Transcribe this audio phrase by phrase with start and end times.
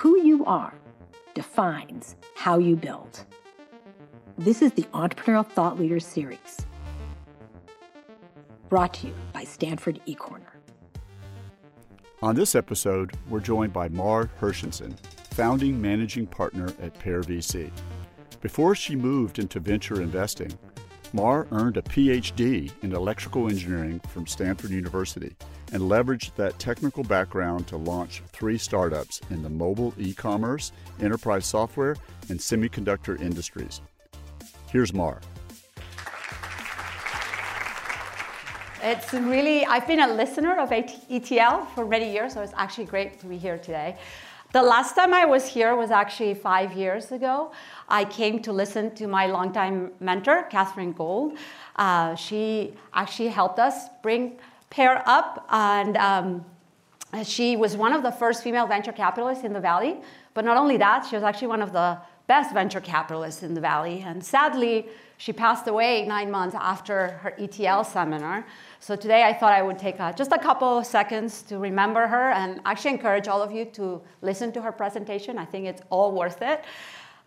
[0.00, 0.74] Who you are
[1.32, 3.24] defines how you build.
[4.36, 6.66] This is the Entrepreneurial Thought Leaders Series,
[8.68, 10.52] brought to you by Stanford eCorner.
[12.20, 14.94] On this episode, we're joined by Mar Hershenson,
[15.30, 17.70] founding managing partner at Pear VC.
[18.42, 20.52] Before she moved into venture investing,
[21.14, 25.34] Mar earned a PhD in electrical engineering from Stanford University
[25.72, 31.46] and leveraged that technical background to launch three startups in the mobile e commerce, enterprise
[31.46, 31.96] software,
[32.28, 33.80] and semiconductor industries.
[34.70, 35.20] Here's Mar.
[38.82, 43.18] It's really, I've been a listener of ETL for many years, so it's actually great
[43.20, 43.96] to be here today.
[44.52, 47.52] The last time I was here was actually five years ago.
[47.88, 51.36] I came to listen to my longtime mentor, Kathryn Gould.
[51.74, 54.38] Uh, she actually helped us bring
[54.76, 56.44] Pear up, and um,
[57.24, 59.96] she was one of the first female venture capitalists in the Valley.
[60.34, 61.96] But not only that, she was actually one of the
[62.26, 64.04] best venture capitalists in the Valley.
[64.06, 68.46] And sadly, she passed away nine months after her ETL seminar.
[68.78, 72.06] So today I thought I would take a, just a couple of seconds to remember
[72.06, 75.38] her and actually encourage all of you to listen to her presentation.
[75.38, 76.62] I think it's all worth it.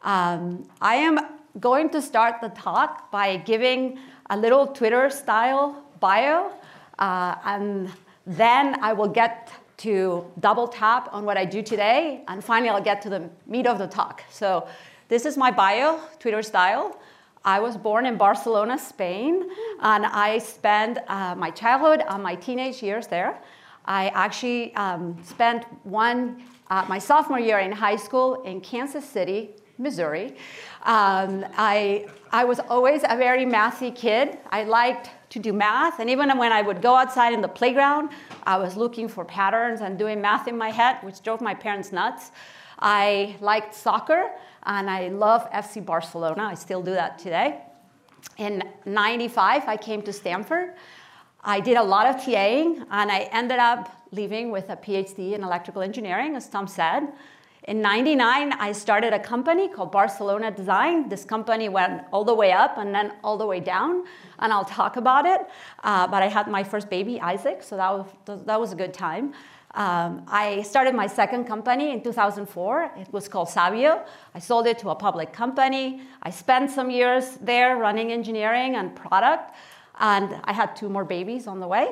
[0.03, 1.17] Um, I am
[1.59, 3.97] going to start the talk by giving
[4.29, 6.51] a little Twitter style bio
[6.99, 7.91] uh, and
[8.25, 12.83] then I will get to double tap on what I do today, and finally I'll
[12.83, 14.23] get to the meat of the talk.
[14.29, 14.67] So
[15.07, 16.99] this is my bio, Twitter style.
[17.45, 19.49] I was born in Barcelona, Spain,
[19.81, 23.39] and I spent uh, my childhood and my teenage years there.
[23.85, 29.51] I actually um, spent one, uh, my sophomore year in high school in Kansas City,
[29.77, 30.35] Missouri.
[30.83, 34.37] Um, I, I was always a very mathy kid.
[34.51, 38.09] I liked to do math, and even when I would go outside in the playground,
[38.43, 41.91] I was looking for patterns and doing math in my head, which drove my parents
[41.91, 42.31] nuts.
[42.79, 44.31] I liked soccer,
[44.63, 46.43] and I love FC Barcelona.
[46.43, 47.61] I still do that today.
[48.37, 50.73] In 95, I came to Stanford.
[51.43, 55.43] I did a lot of TAing, and I ended up leaving with a PhD in
[55.43, 57.07] electrical engineering, as Tom said.
[57.63, 61.09] In 99, I started a company called Barcelona Design.
[61.09, 64.05] This company went all the way up and then all the way down,
[64.39, 65.41] and I'll talk about it.
[65.83, 68.93] Uh, but I had my first baby, Isaac, so that was, that was a good
[68.93, 69.33] time.
[69.75, 72.91] Um, I started my second company in 2004.
[72.97, 74.03] It was called Sabio.
[74.33, 76.01] I sold it to a public company.
[76.23, 79.55] I spent some years there running engineering and product,
[79.99, 81.91] and I had two more babies on the way.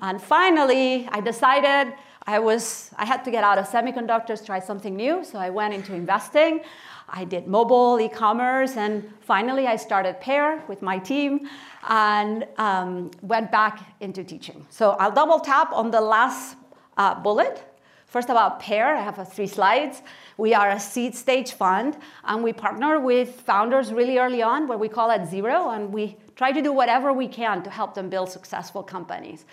[0.00, 1.94] And finally, I decided
[2.26, 5.72] I was I had to get out of semiconductors, try something new, so I went
[5.72, 6.62] into investing.
[7.08, 11.48] I did mobile e-commerce, and finally I started Pear with my team,
[11.88, 14.66] and um, went back into teaching.
[14.70, 16.56] So I'll double tap on the last
[16.96, 17.62] uh, bullet.
[18.06, 20.02] First about Pear, I have uh, three slides.
[20.36, 24.78] We are a seed stage fund, and we partner with founders really early on, where
[24.78, 28.08] we call it zero, and we try to do whatever we can to help them
[28.08, 29.44] build successful companies.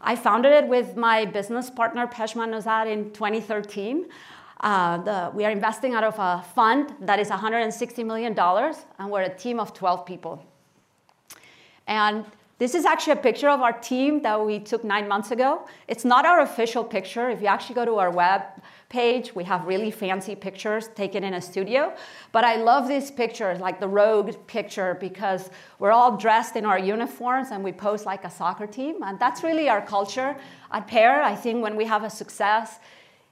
[0.00, 4.06] I founded it with my business partner, Pejman Nozad, in 2013.
[4.62, 9.22] Uh, the, we are investing out of a fund that is $160 million, and we're
[9.22, 10.44] a team of 12 people.
[11.88, 12.24] And
[12.58, 15.66] this is actually a picture of our team that we took nine months ago.
[15.88, 17.28] It's not our official picture.
[17.28, 18.42] If you actually go to our web
[18.88, 21.92] page, we have really fancy pictures taken in a studio.
[22.30, 26.78] But I love these pictures, like the rogue picture, because we're all dressed in our
[26.78, 29.02] uniforms and we pose like a soccer team.
[29.02, 30.36] And that's really our culture
[30.70, 31.20] at Pear.
[31.20, 32.78] I think when we have a success,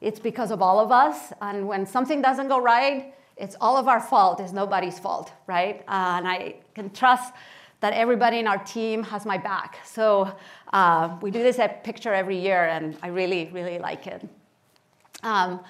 [0.00, 1.32] it's because of all of us.
[1.40, 4.40] And when something doesn't go right, it's all of our fault.
[4.40, 5.80] It's nobody's fault, right?
[5.88, 7.32] Uh, and I can trust
[7.80, 9.78] that everybody in our team has my back.
[9.84, 10.30] So
[10.72, 14.28] uh, we do this picture every year, and I really, really like it.
[15.22, 15.60] Um,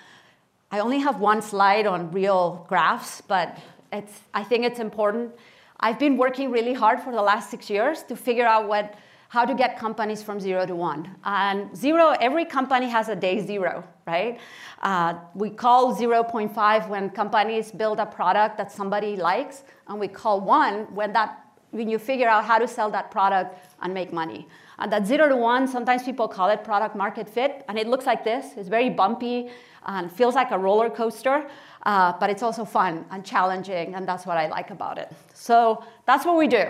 [0.72, 3.58] I only have one slide on real graphs, but
[3.92, 5.32] it's, I think it's important.
[5.80, 8.94] I've been working really hard for the last six years to figure out what,
[9.30, 11.08] how to get companies from zero to one.
[11.24, 14.40] And zero, every company has a day zero, right?
[14.82, 20.40] Uh, we call 0.5 when companies build a product that somebody likes, and we call
[20.40, 24.48] one when that when you figure out how to sell that product and make money.
[24.80, 28.06] And that zero to one, sometimes people call it product market fit, and it looks
[28.06, 28.56] like this.
[28.56, 29.50] It's very bumpy
[29.86, 31.48] and feels like a roller coaster,
[31.86, 35.12] uh, but it's also fun and challenging, and that's what I like about it.
[35.34, 36.66] So that's what we do.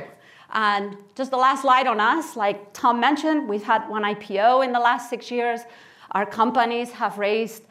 [0.53, 4.73] And just the last slide on us, like Tom mentioned, we've had one IPO in
[4.73, 5.61] the last six years.
[6.13, 7.63] Our companies have raised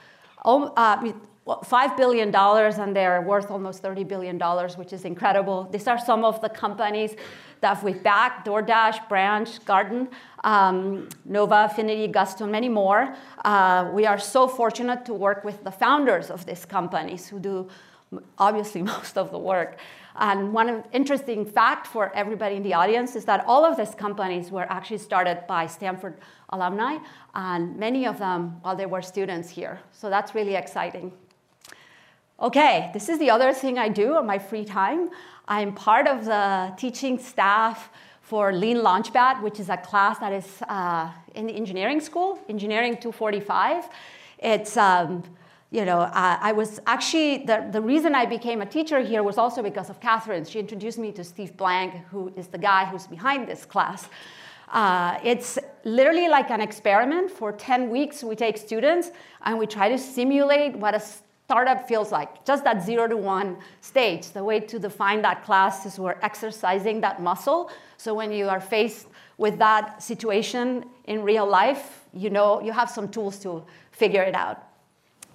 [0.45, 1.11] uh,
[1.45, 4.39] $5 billion and they're worth almost $30 billion,
[4.77, 5.67] which is incredible.
[5.71, 7.15] These are some of the companies
[7.61, 10.09] that we've backed DoorDash, Branch, Guardant,
[10.43, 13.15] um, Nova, Affinity, Gusto, many more.
[13.43, 17.67] Uh, we are so fortunate to work with the founders of these companies who do
[18.37, 19.77] obviously most of the work.
[20.19, 24.51] And one interesting fact for everybody in the audience is that all of these companies
[24.51, 26.15] were actually started by Stanford
[26.49, 26.97] alumni,
[27.33, 29.79] and many of them while they were students here.
[29.93, 31.13] So that's really exciting.
[32.41, 35.09] Okay, this is the other thing I do on my free time.
[35.47, 37.89] I'm part of the teaching staff
[38.21, 42.97] for Lean Launchpad, which is a class that is uh, in the engineering school, Engineering
[42.97, 43.85] 245.
[44.37, 45.23] It's um,
[45.71, 49.37] you know, uh, I was actually, the, the reason I became a teacher here was
[49.37, 50.49] also because of Kathryn.
[50.49, 54.09] She introduced me to Steve Blank, who is the guy who's behind this class.
[54.71, 57.29] Uh, it's literally like an experiment.
[57.29, 59.11] For 10 weeks, we take students
[59.43, 63.57] and we try to simulate what a startup feels like, just that zero to one
[63.81, 64.31] stage.
[64.31, 67.69] The way to define that class is we're exercising that muscle.
[67.97, 69.07] So when you are faced
[69.37, 74.33] with that situation in real life, you know, you have some tools to figure it
[74.33, 74.68] out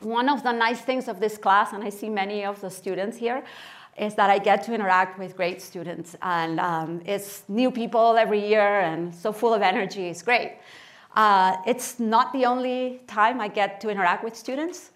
[0.04, 3.16] one of the nice things of this class, and I see many of the students
[3.16, 3.44] here,
[3.96, 6.16] is that I get to interact with great students.
[6.20, 10.08] And um, it's new people every year and so full of energy.
[10.08, 10.58] It's great.
[11.14, 14.90] Uh, it's not the only time I get to interact with students.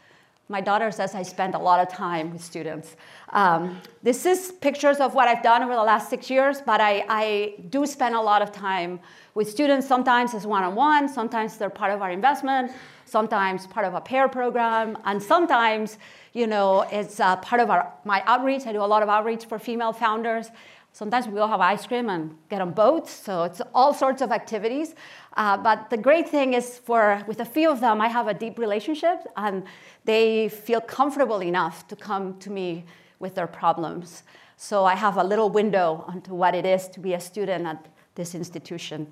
[0.50, 2.96] My daughter says I spend a lot of time with students.
[3.28, 7.04] Um, this is pictures of what I've done over the last six years, but I,
[7.08, 8.98] I do spend a lot of time
[9.34, 9.86] with students.
[9.86, 12.72] Sometimes it's one-on-one, sometimes they're part of our investment,
[13.08, 15.98] sometimes part of a Pear program, and sometimes,
[16.32, 18.66] you know, it's uh, part of our, my outreach.
[18.66, 20.50] I do a lot of outreach for female founders.
[20.92, 24.32] Sometimes we all have ice cream and get on boats, so it's all sorts of
[24.32, 24.94] activities.
[25.36, 28.34] Uh, but the great thing is, for with a few of them, I have a
[28.34, 29.64] deep relationship, and
[30.04, 32.84] they feel comfortable enough to come to me
[33.20, 34.22] with their problems.
[34.56, 37.86] So I have a little window onto what it is to be a student at
[38.14, 39.06] this institution.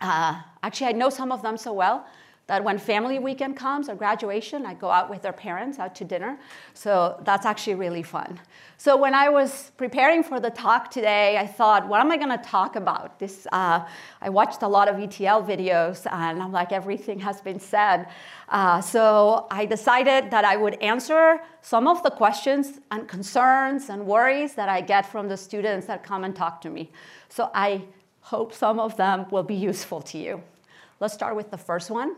[0.00, 2.06] Uh, actually, I know some of them so well
[2.46, 6.04] that when family weekend comes or graduation, I go out with their parents out to
[6.04, 6.38] dinner.
[6.74, 8.38] So that's actually really fun.
[8.76, 12.30] So when I was preparing for the talk today, I thought, what am I going
[12.30, 13.18] to talk about?
[13.18, 13.84] This, uh,
[14.20, 18.06] I watched a lot of ETL videos, and I'm like, everything has been said.
[18.48, 24.06] Uh, so I decided that I would answer some of the questions and concerns and
[24.06, 26.92] worries that I get from the students that come and talk to me.
[27.28, 27.82] So I
[28.20, 30.42] hope some of them will be useful to you.
[31.00, 32.14] Let's start with the first one.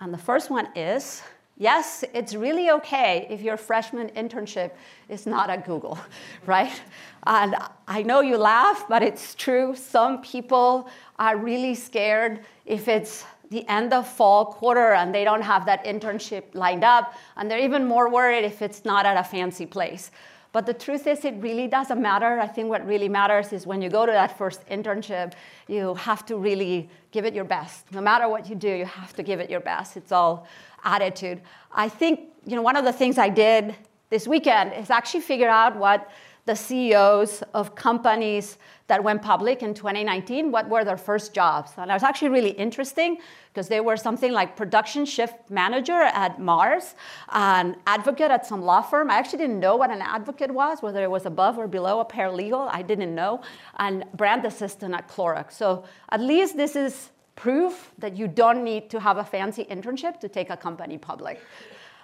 [0.00, 1.22] And the first one is
[1.56, 4.72] yes, it's really okay if your freshman internship
[5.08, 5.98] is not at Google,
[6.46, 6.80] right?
[7.26, 7.56] And
[7.86, 9.74] I know you laugh, but it's true.
[9.76, 10.88] Some people
[11.18, 15.84] are really scared if it's the end of fall quarter and they don't have that
[15.84, 20.10] internship lined up, and they're even more worried if it's not at a fancy place.
[20.54, 22.38] But the truth is, it really doesn't matter.
[22.38, 25.32] I think what really matters is when you go to that first internship,
[25.66, 27.90] you have to really give it your best.
[27.90, 29.96] No matter what you do, you have to give it your best.
[29.96, 30.46] It's all
[30.84, 31.40] attitude.
[31.72, 33.74] I think you know one of the things I did
[34.10, 36.08] this weekend is actually figure out what
[36.46, 41.72] the CEOs of companies that went public in 2019, what were their first jobs?
[41.78, 43.18] And it was actually really interesting
[43.52, 46.94] because they were something like production shift manager at Mars,
[47.30, 49.10] an advocate at some law firm.
[49.10, 52.04] I actually didn't know what an advocate was, whether it was above or below a
[52.04, 52.68] paralegal.
[52.70, 53.40] I didn't know.
[53.78, 55.52] And brand assistant at Clorox.
[55.52, 60.20] So at least this is proof that you don't need to have a fancy internship
[60.20, 61.40] to take a company public.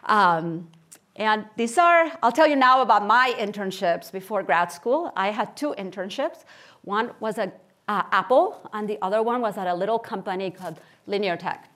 [0.06, 0.70] Um,
[1.16, 5.12] and these are, I'll tell you now about my internships before grad school.
[5.16, 6.44] I had two internships.
[6.82, 10.80] One was at uh, Apple, and the other one was at a little company called
[11.06, 11.68] Linear Tech.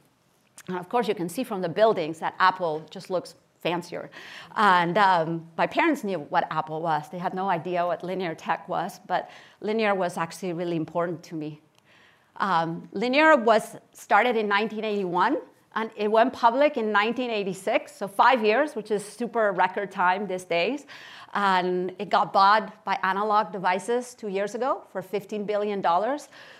[0.69, 4.11] And of course, you can see from the buildings that Apple just looks fancier.
[4.57, 7.09] And um, my parents knew what Apple was.
[7.11, 11.35] They had no idea what Linear Tech was, but Linear was actually really important to
[11.35, 11.61] me.
[12.37, 15.39] Um, Linear was started in 1981
[15.75, 20.45] and it went public in 1986, so five years, which is super record time these
[20.45, 20.87] days.
[21.35, 25.85] And it got bought by Analog Devices two years ago for $15 billion.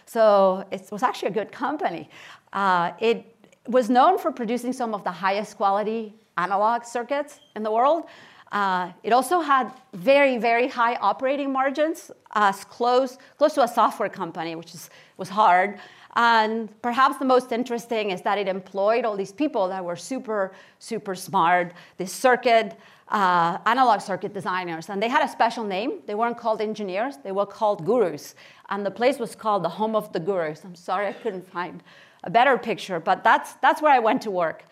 [0.05, 2.11] So it was actually a good company.
[2.53, 3.37] Uh, it
[3.69, 8.05] was known for producing some of the highest quality analog circuits in the world.
[8.51, 14.09] Uh, it also had very, very high operating margins, as close, close to a software
[14.09, 15.79] company, which is, was hard.
[16.17, 20.53] And perhaps the most interesting is that it employed all these people that were super,
[20.79, 22.79] super smart, these circuit,
[23.09, 24.89] uh, analog circuit designers.
[24.89, 26.01] And they had a special name.
[26.07, 28.35] They weren't called engineers, they were called gurus.
[28.71, 30.65] And the place was called the home of the gurus.
[30.65, 31.83] I'm sorry I couldn't find
[32.23, 34.65] a better picture, but that's, that's where I went to work.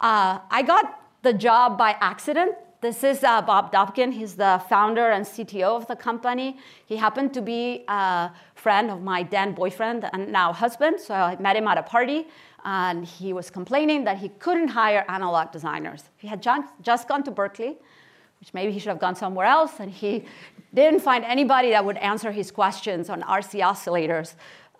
[0.00, 2.54] Uh, I got the job by accident.
[2.80, 4.12] This is uh, Bob Dobkin.
[4.12, 6.58] He's the founder and CTO of the company.
[6.84, 8.30] He happened to be a
[8.64, 10.98] friend of my then boyfriend and now husband.
[10.98, 12.20] So I met him at a party,
[12.64, 16.04] and he was complaining that he couldn't hire analog designers.
[16.16, 16.40] He had
[16.88, 17.76] just gone to Berkeley,
[18.40, 20.24] which maybe he should have gone somewhere else, and he
[20.72, 24.28] didn't find anybody that would answer his questions on RC oscillators.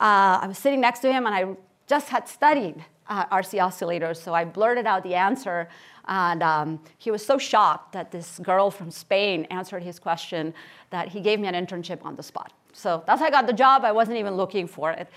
[0.00, 1.42] Uh, I was sitting next to him, and I
[1.86, 2.76] just had studied
[3.06, 5.68] uh, RC oscillators, so I blurted out the answer.
[6.06, 10.54] And um, he was so shocked that this girl from Spain answered his question
[10.88, 12.50] that he gave me an internship on the spot.
[12.74, 13.84] So that's how I got the job.
[13.84, 15.08] I wasn't even looking for it.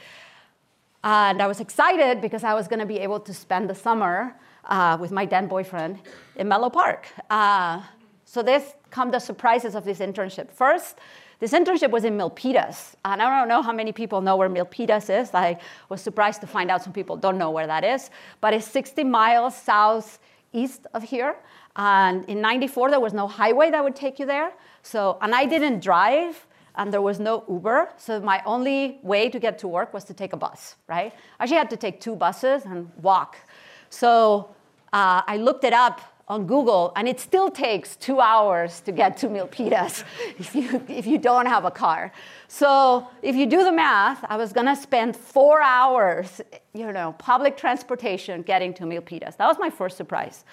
[1.04, 4.36] And I was excited because I was going to be able to spend the summer
[4.66, 6.00] uh, with my then boyfriend
[6.36, 7.08] in Menlo Park.
[7.30, 7.82] Uh,
[8.26, 10.52] so this come the surprises of this internship.
[10.52, 10.98] First,
[11.40, 15.10] this internship was in Milpitas, and I don't know how many people know where Milpitas
[15.10, 15.30] is.
[15.34, 18.10] I was surprised to find out some people don't know where that is,
[18.42, 21.36] but it's 60 miles southeast of here.
[21.76, 24.52] And in 94, there was no highway that would take you there.
[24.82, 26.47] So, and I didn't drive,
[26.78, 27.90] and there was no Uber.
[27.98, 31.12] So my only way to get to work was to take a bus, right?
[31.40, 33.38] I actually had to take two buses and walk.
[33.90, 34.56] So
[34.94, 39.16] uh, I looked it up on Google, and it still takes two hours to get
[39.16, 40.04] to Milpitas
[40.38, 42.12] if you, if you don't have a car.
[42.50, 46.42] So if you do the math, I was gonna spend four hours,
[46.74, 49.38] you know, public transportation getting to Milpitas.
[49.38, 50.44] That was my first surprise.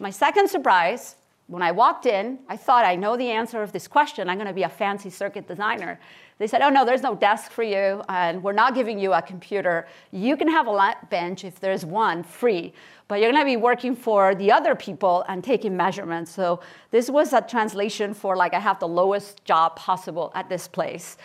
[0.00, 1.16] My second surprise,
[1.48, 4.28] when I walked in, I thought I know the answer of this question.
[4.28, 5.98] I'm gonna be a fancy circuit designer.
[6.36, 9.22] They said, oh no, there's no desk for you, and we're not giving you a
[9.22, 9.88] computer.
[10.12, 12.74] You can have a lab bench if there's one free,
[13.08, 16.30] but you're gonna be working for the other people and taking measurements.
[16.30, 20.68] So this was a translation for like, I have the lowest job possible at this
[20.68, 21.16] place.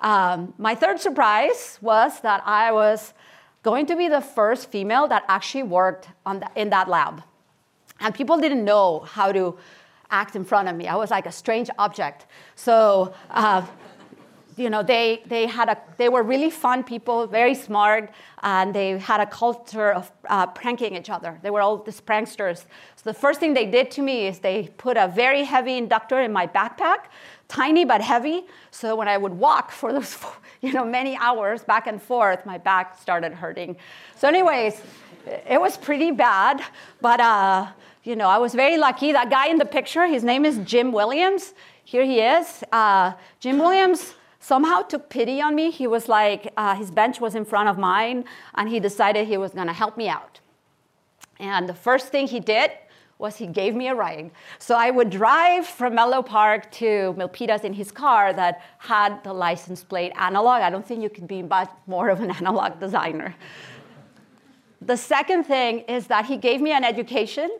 [0.00, 3.14] Um, my third surprise was that I was
[3.62, 7.22] going to be the first female that actually worked the, in that lab.
[8.00, 9.58] And people didn't know how to
[10.10, 10.88] act in front of me.
[10.88, 12.26] I was like a strange object.
[12.54, 13.66] So uh,
[14.58, 18.10] you know, they, they, had a, they were really fun people, very smart,
[18.42, 21.38] and they had a culture of uh, pranking each other.
[21.42, 22.64] They were all these pranksters.
[22.96, 26.20] So the first thing they did to me is they put a very heavy inductor
[26.20, 27.06] in my backpack,
[27.46, 28.46] tiny but heavy.
[28.72, 30.18] So when I would walk for those,
[30.60, 33.76] you know, many hours back and forth, my back started hurting.
[34.16, 34.82] So anyways,
[35.48, 36.62] it was pretty bad,
[37.00, 37.68] but uh,
[38.04, 39.12] you know, I was very lucky.
[39.12, 41.54] That guy in the picture, his name is Jim Williams.
[41.84, 42.64] Here he is.
[42.70, 45.70] Uh, Jim Williams somehow took pity on me.
[45.70, 48.24] He was like, uh, his bench was in front of mine,
[48.54, 50.40] and he decided he was gonna help me out.
[51.38, 52.70] And the first thing he did
[53.18, 54.30] was he gave me a ride.
[54.58, 59.32] So I would drive from Menlo Park to Milpitas in his car that had the
[59.32, 60.62] license plate analog.
[60.62, 63.34] I don't think you could be much more of an analog designer.
[64.80, 67.50] The second thing is that he gave me an education.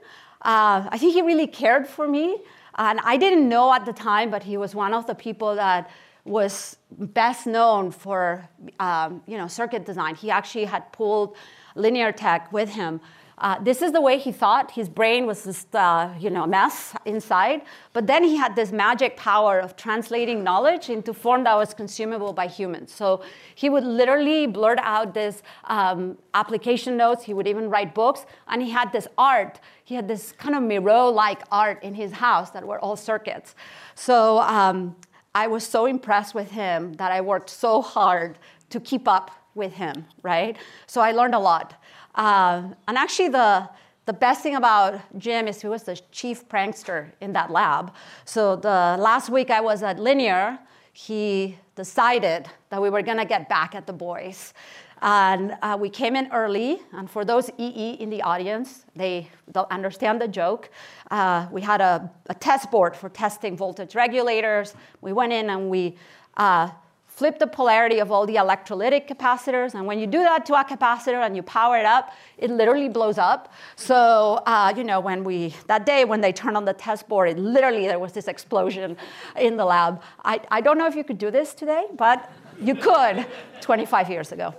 [0.42, 2.38] Uh, I think he really cared for me.
[2.76, 5.90] And I didn't know at the time, but he was one of the people that
[6.25, 10.14] was best known for um, you know, circuit design.
[10.14, 11.37] He actually had pulled
[11.75, 13.00] linear tech with him.
[13.40, 14.73] Uh, this is the way he thought.
[14.73, 17.62] His brain was just uh, you know, a mess inside.
[17.92, 22.33] But then he had this magic power of translating knowledge into form that was consumable
[22.33, 22.92] by humans.
[22.92, 23.23] So
[23.54, 27.25] he would literally blurt out this um, application notes.
[27.25, 28.26] He would even write books.
[28.49, 29.61] And he had this art.
[29.85, 33.54] He had this kind of Miro-like art in his house that were all circuits.
[33.95, 34.97] So um,
[35.35, 38.38] I was so impressed with him that I worked so hard
[38.71, 40.57] to keep up with him, right?
[40.87, 41.75] So I learned a lot.
[42.18, 43.68] Uh, and actually, the,
[44.06, 47.94] the best thing about Jim is he was the chief prankster in that lab.
[48.25, 50.58] So the last week I was at Linear,
[50.92, 54.52] he decided that we were gonna get back at the boys.
[55.00, 59.70] And uh, we came in early, and for those EE in the audience, they don't
[59.70, 60.70] understand the joke.
[61.08, 64.75] Uh, we had a, a, test board for testing voltage regulators.
[65.00, 65.94] We went in and we
[66.37, 66.70] uh,
[67.18, 69.75] flipped the polarity of all the electrolytic capacitors.
[69.75, 72.88] And when you do that to a capacitor and you power it up, it literally
[72.88, 73.52] blows up.
[73.75, 77.28] So, uh, you know, when we, that day when they turned on the test board,
[77.30, 78.96] it literally, there was this explosion
[79.37, 80.00] in the lab.
[80.25, 83.26] I, I don't know if you could do this today, but you could
[83.62, 84.54] 25 years ago.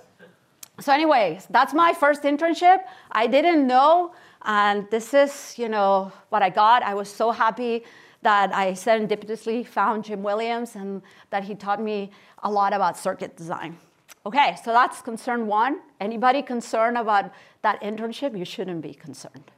[0.81, 2.79] So, anyways, that's my first internship.
[3.11, 4.13] I didn't know,
[4.43, 6.83] and this is, you know, what I got.
[6.83, 7.83] I was so happy
[8.21, 12.11] that I serendipitously found Jim Williams and that he taught me
[12.43, 13.77] a lot about circuit design.
[14.25, 15.79] Okay, so that's concern one.
[16.01, 18.37] Anybody concerned about that internship?
[18.37, 19.51] You shouldn't be concerned.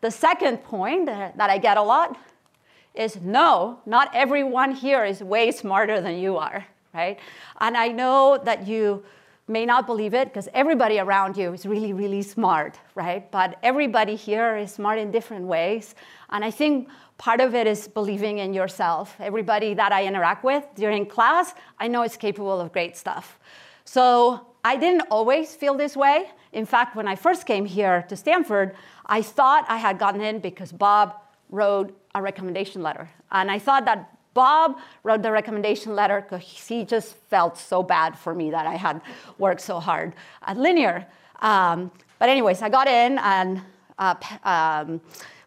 [0.00, 2.16] The second point that I get a lot
[2.94, 7.18] is no, not everyone here is way smarter than you are, right?
[7.60, 9.04] And I know that you
[9.48, 13.30] may not believe it because everybody around you is really, really smart, right?
[13.30, 15.94] But everybody here is smart in different ways.
[16.30, 19.16] And I think part of it is believing in yourself.
[19.18, 23.38] Everybody that I interact with during class, I know is capable of great stuff.
[23.84, 26.26] So I didn't always feel this way.
[26.52, 28.74] In fact, when I first came here to Stanford,
[29.06, 31.14] I thought I had gotten in because Bob
[31.50, 33.08] wrote a recommendation letter.
[33.32, 38.10] And I thought that Bob wrote the recommendation letter because he just felt so bad
[38.24, 38.96] for me that I had
[39.44, 40.08] worked so hard
[40.50, 40.96] at Linear.
[41.50, 41.90] Um,
[42.20, 43.50] but anyways, I got in and
[43.98, 44.14] uh,
[44.44, 45.00] um,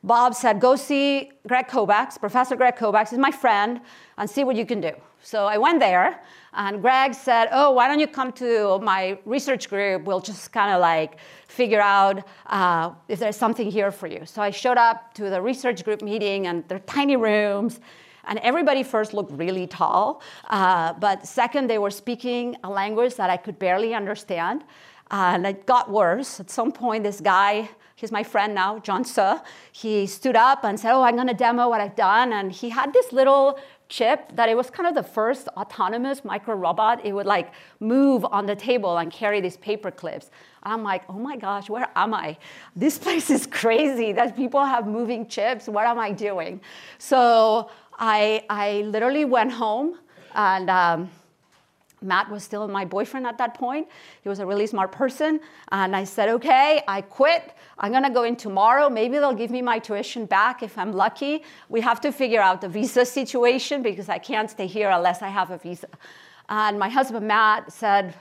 [0.04, 3.80] Bob said, go see Greg Kovacs, Professor Greg Kovacs is my friend,
[4.18, 4.94] and see what you can do.
[5.24, 6.20] So I went there,
[6.54, 10.04] and Greg said, oh, why don't you come to my research group?
[10.08, 11.12] We'll just kind of like
[11.48, 14.26] figure out uh, if there's something here for you.
[14.26, 17.80] So I showed up to the research group meeting, and they're tiny rooms,
[18.26, 23.30] and everybody first looked really tall, uh, but second, they were speaking a language that
[23.30, 24.64] I could barely understand.
[25.12, 26.40] Uh, and it got worse.
[26.40, 29.40] At some point, this guy, he's my friend now, John Suh,
[29.74, 32.32] he stood up and said, Oh, I'm going to demo what I've done.
[32.32, 33.60] And he had this little
[33.90, 37.06] chip that it was kind of the first autonomous micro robot.
[37.06, 37.52] It would like
[37.82, 40.32] move on the table and carry these paper clips.
[40.64, 42.38] I'm like, oh my gosh, where am I?
[42.74, 45.68] This place is crazy that people have moving chips.
[45.68, 46.62] What am I doing?
[47.00, 47.70] So
[48.02, 50.00] I, I literally went home
[50.34, 51.12] and um,
[52.02, 53.88] Matt was still my boyfriend at that point.
[54.24, 55.40] He was a really smart person.
[55.72, 57.54] And I said, okay, I quit.
[57.78, 58.90] I'm going to go in tomorrow.
[58.90, 61.44] Maybe they'll give me my tuition back if I'm lucky.
[61.70, 65.28] We have to figure out the visa situation because I can't stay here unless I
[65.28, 65.88] have a visa.
[66.50, 68.16] And my husband, Matt, said,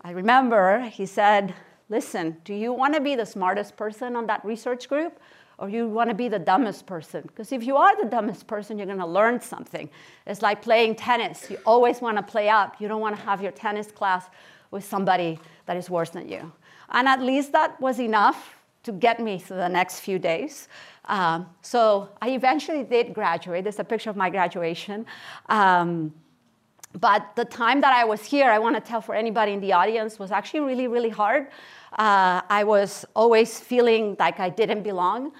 [0.00, 1.54] I remember, he said,
[1.90, 5.20] listen, do you want to be the smartest person on that research group?
[5.60, 7.22] Or you want to be the dumbest person.
[7.26, 9.90] Because if you are the dumbest person, you're going to learn something.
[10.26, 11.50] It's like playing tennis.
[11.50, 12.80] You always want to play up.
[12.80, 14.24] You don't want to have your tennis class
[14.70, 16.50] with somebody that is worse than you.
[16.88, 20.68] And at least that was enough to get me through the next few days.
[21.04, 23.64] Um, so I eventually did graduate.
[23.64, 25.04] There's a picture of my graduation.
[25.50, 26.14] Um,
[26.98, 29.72] but the time that I was here, I want to tell for anybody in the
[29.72, 31.48] audience, was actually really, really hard.
[31.98, 35.32] Uh, I was always feeling like I didn't belong.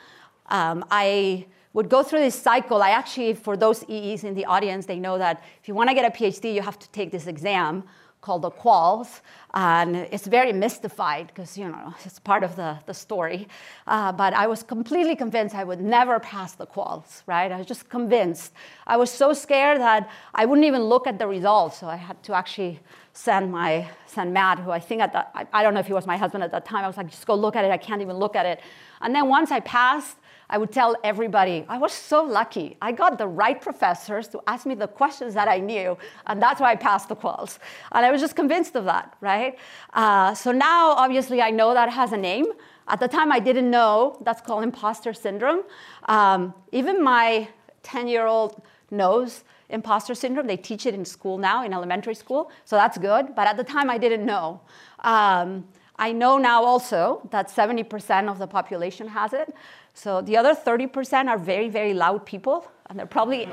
[0.46, 2.82] Um, I would go through this cycle.
[2.82, 5.94] I actually, for those EEs in the audience, they know that if you want to
[5.94, 7.84] get a PhD, you have to take this exam
[8.20, 9.20] called the quals.
[9.54, 13.48] And it's very mystified because, you know, it's part of the, the story.
[13.86, 17.50] Uh, but I was completely convinced I would never pass the quals, right?
[17.50, 18.52] I was just convinced.
[18.86, 21.78] I was so scared that I wouldn't even look at the results.
[21.78, 22.80] So I had to actually
[23.12, 25.92] send my send Matt, who I think at that, I, I don't know if he
[25.92, 26.84] was my husband at that time.
[26.84, 27.70] I was like, just go look at it.
[27.70, 28.60] I can't even look at it.
[29.00, 30.16] And then once I passed,
[30.52, 32.76] I would tell everybody, I was so lucky.
[32.82, 36.60] I got the right professors to ask me the questions that I knew, and that's
[36.60, 37.58] why I passed the quals.
[37.92, 39.56] And I was just convinced of that, right?
[39.94, 42.46] Uh, so now, obviously, I know that has a name.
[42.88, 44.18] At the time, I didn't know.
[44.22, 45.62] That's called imposter syndrome.
[46.06, 47.48] Um, even my
[47.84, 48.60] 10 year old
[48.90, 50.48] knows imposter syndrome.
[50.48, 53.36] They teach it in school now, in elementary school, so that's good.
[53.36, 54.62] But at the time, I didn't know.
[55.04, 55.68] Um,
[56.00, 59.54] I know now also that 70% of the population has it.
[60.02, 63.46] So the other 30% are very, very loud people, and they're probably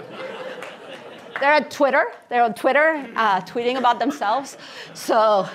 [1.41, 2.05] they're at Twitter.
[2.29, 4.57] They're on Twitter, uh, tweeting about themselves.
[4.93, 5.45] So,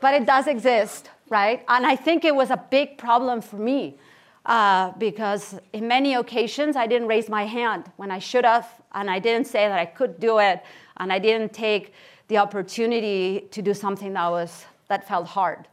[0.00, 1.64] but it does exist, right?
[1.66, 3.98] And I think it was a big problem for me
[4.46, 9.10] uh, because in many occasions I didn't raise my hand when I should have, and
[9.10, 10.62] I didn't say that I could do it,
[10.98, 11.92] and I didn't take
[12.28, 15.66] the opportunity to do something that was that felt hard.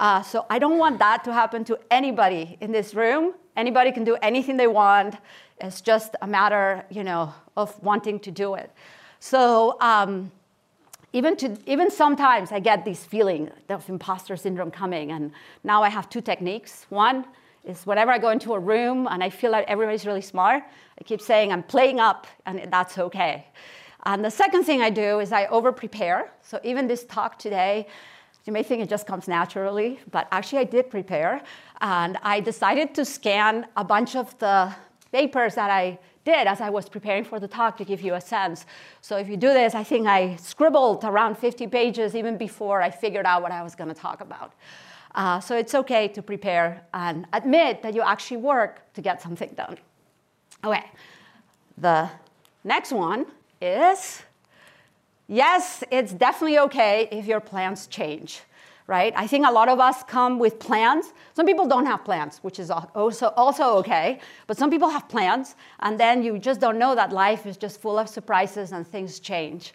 [0.00, 3.34] Uh, so I don't want that to happen to anybody in this room.
[3.56, 5.16] Anybody can do anything they want.
[5.60, 8.70] It's just a matter, you know, of wanting to do it.
[9.20, 10.32] So um,
[11.12, 15.30] even to even sometimes I get this feeling of imposter syndrome coming, and
[15.62, 16.86] now I have two techniques.
[16.88, 17.24] One
[17.64, 20.64] is whenever I go into a room and I feel like everybody's really smart,
[20.98, 23.46] I keep saying I'm playing up, and that's okay.
[24.04, 26.32] And the second thing I do is I over prepare.
[26.42, 27.86] So even this talk today,
[28.44, 31.42] you may think it just comes naturally, but actually I did prepare.
[31.80, 34.74] And I decided to scan a bunch of the
[35.12, 38.20] papers that I did as I was preparing for the talk to give you a
[38.20, 38.66] sense.
[39.00, 42.90] So if you do this, I think I scribbled around 50 pages even before I
[42.90, 44.54] figured out what I was going to talk about.
[45.14, 49.50] Uh, so it's okay to prepare and admit that you actually work to get something
[49.54, 49.76] done.
[50.64, 50.84] Okay,
[51.78, 52.10] the
[52.64, 53.26] next one
[53.60, 54.22] is
[55.28, 58.40] yes, it's definitely okay if your plans change,
[58.86, 59.12] right?
[59.16, 61.12] I think a lot of us come with plans.
[61.34, 65.56] Some people don't have plans, which is also, also okay, but some people have plans,
[65.80, 69.20] and then you just don't know that life is just full of surprises and things
[69.20, 69.72] change.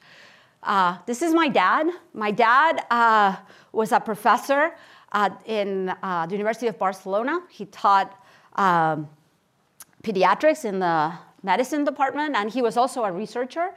[0.61, 1.87] Uh, this is my dad.
[2.13, 3.35] My dad uh,
[3.71, 4.75] was a professor
[5.45, 7.39] in uh, the University of Barcelona.
[7.49, 8.13] He taught
[8.55, 9.07] um,
[10.03, 13.71] pediatrics in the medicine department, and he was also a researcher.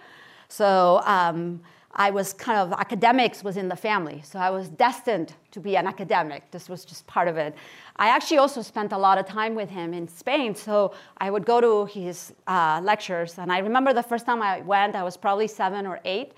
[0.52, 1.62] So um,
[1.94, 4.20] I was kind of, academics was in the family.
[4.22, 6.50] So I was destined to be an academic.
[6.50, 7.54] This was just part of it.
[7.96, 10.54] I actually also spent a lot of time with him in Spain.
[10.54, 13.38] So I would go to his uh, lectures.
[13.38, 16.32] And I remember the first time I went, I was probably seven or eight.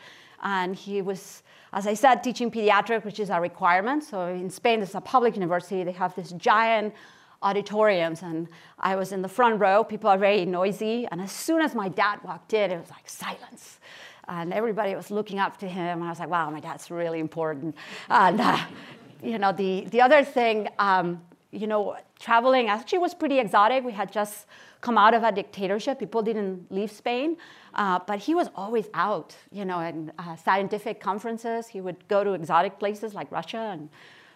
[0.45, 4.05] And he was, as I said, teaching pediatrics, which is a requirement.
[4.05, 5.83] So in Spain, it's a public university.
[5.83, 6.95] They have this giant
[7.43, 8.49] auditoriums and
[8.79, 9.83] I was in the front row.
[9.83, 11.07] People are very noisy.
[11.11, 13.81] And as soon as my dad walked in, it was like silence
[14.29, 16.03] and everybody was looking up to him.
[16.03, 17.75] I was like, wow, my dad's really important.
[18.09, 18.59] And, uh,
[19.23, 23.85] you know, the, the other thing, um, you know, traveling actually was pretty exotic.
[23.85, 24.47] We had just
[24.81, 25.99] come out of a dictatorship.
[25.99, 27.37] People didn't leave Spain.
[27.75, 31.67] Uh, but he was always out, you know, in uh, scientific conferences.
[31.67, 33.89] He would go to exotic places like Russia and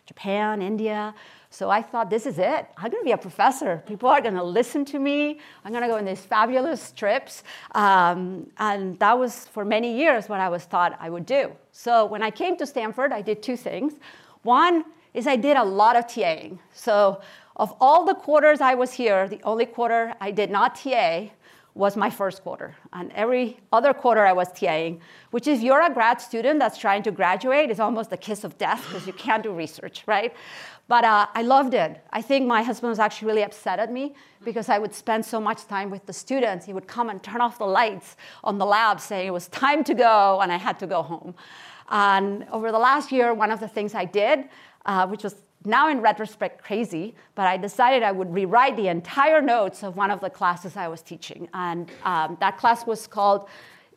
[0.09, 1.15] Japan, India.
[1.51, 2.67] So I thought, this is it.
[2.79, 3.83] I'm going to be a professor.
[3.87, 5.39] People are going to listen to me.
[5.65, 7.43] I'm going to go on these fabulous trips.
[7.75, 11.53] Um, and that was, for many years, what I was taught I would do.
[11.73, 13.95] So when I came to Stanford, I did two things.
[14.43, 16.59] One is I did a lot of TAing.
[16.73, 17.21] So
[17.57, 21.29] of all the quarters I was here, the only quarter I did not TA
[21.79, 22.75] was my first quarter.
[22.93, 24.99] And every other quarter I was TAing,
[25.31, 28.59] which if you're a grad student that's trying to graduate, is almost the kiss of
[28.59, 30.35] death because you can't do research, right?
[30.89, 32.03] But uh, I loved it.
[32.13, 34.15] I think my husband was actually really upset at me
[34.45, 36.67] because I would spend so much time with the students.
[36.67, 39.85] He would come and turn off the lights on the lab saying it was time
[39.85, 41.37] to go and I had to go home.
[41.91, 44.49] And over the last year, one of the things I did,
[44.85, 49.41] uh, which was now in retrospect crazy, but I decided I would rewrite the entire
[49.41, 51.49] notes of one of the classes I was teaching.
[51.53, 53.49] And um, that class was called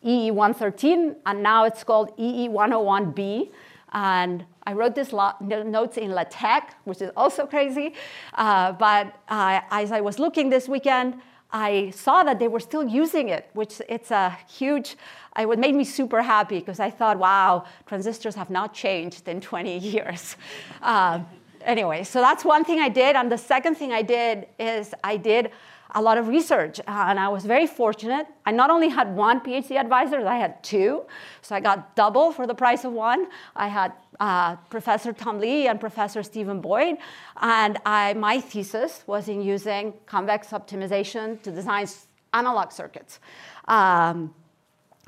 [0.04, 3.52] EE 113, and now it's called EE 101B.
[3.94, 7.94] And I wrote these notes in LaTeX, which is also crazy.
[8.34, 11.16] Uh, but uh, as I was looking this weekend,
[11.54, 14.96] I saw that they were still using it, which it's a huge,
[15.38, 19.78] it made me super happy because I thought, wow, transistors have not changed in 20
[19.96, 20.38] years.
[20.82, 21.20] Uh,
[21.66, 23.16] anyway, so that's one thing I did.
[23.16, 25.52] And the second thing I did is I did
[25.94, 26.80] a lot of research.
[26.80, 28.28] Uh, and I was very fortunate.
[28.46, 31.04] I not only had one PhD advisor, I had two.
[31.42, 33.28] So I got double for the price of one.
[33.56, 36.98] I had uh, Professor Tom Lee and Professor Stephen Boyd.
[37.42, 41.88] And I, my thesis was in using convex optimization to design
[42.34, 43.20] analog circuits.
[43.68, 44.34] Um,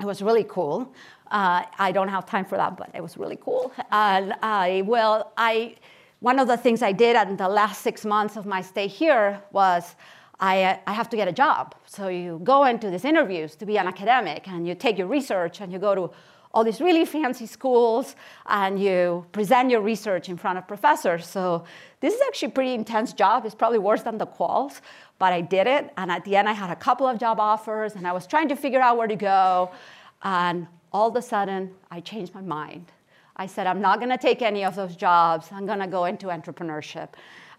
[0.00, 0.92] it was really cool.
[1.30, 3.72] Uh, I don't have time for that, but it was really cool.
[3.90, 5.76] And I, well, I,
[6.24, 9.42] one of the things I did in the last six months of my stay here
[9.52, 9.94] was
[10.40, 11.74] I, uh, I have to get a job.
[11.84, 15.60] So you go into these interviews to be an academic and you take your research
[15.60, 16.10] and you go to
[16.54, 21.26] all these really fancy schools and you present your research in front of professors.
[21.26, 21.64] So
[22.00, 23.44] this is actually a pretty intense job.
[23.44, 24.80] It's probably worse than the quals,
[25.18, 25.92] but I did it.
[25.98, 28.48] And at the end, I had a couple of job offers and I was trying
[28.48, 29.72] to figure out where to go.
[30.22, 32.86] And all of a sudden, I changed my mind.
[33.36, 35.48] I said, I'm not going to take any of those jobs.
[35.50, 37.08] I'm going to go into entrepreneurship.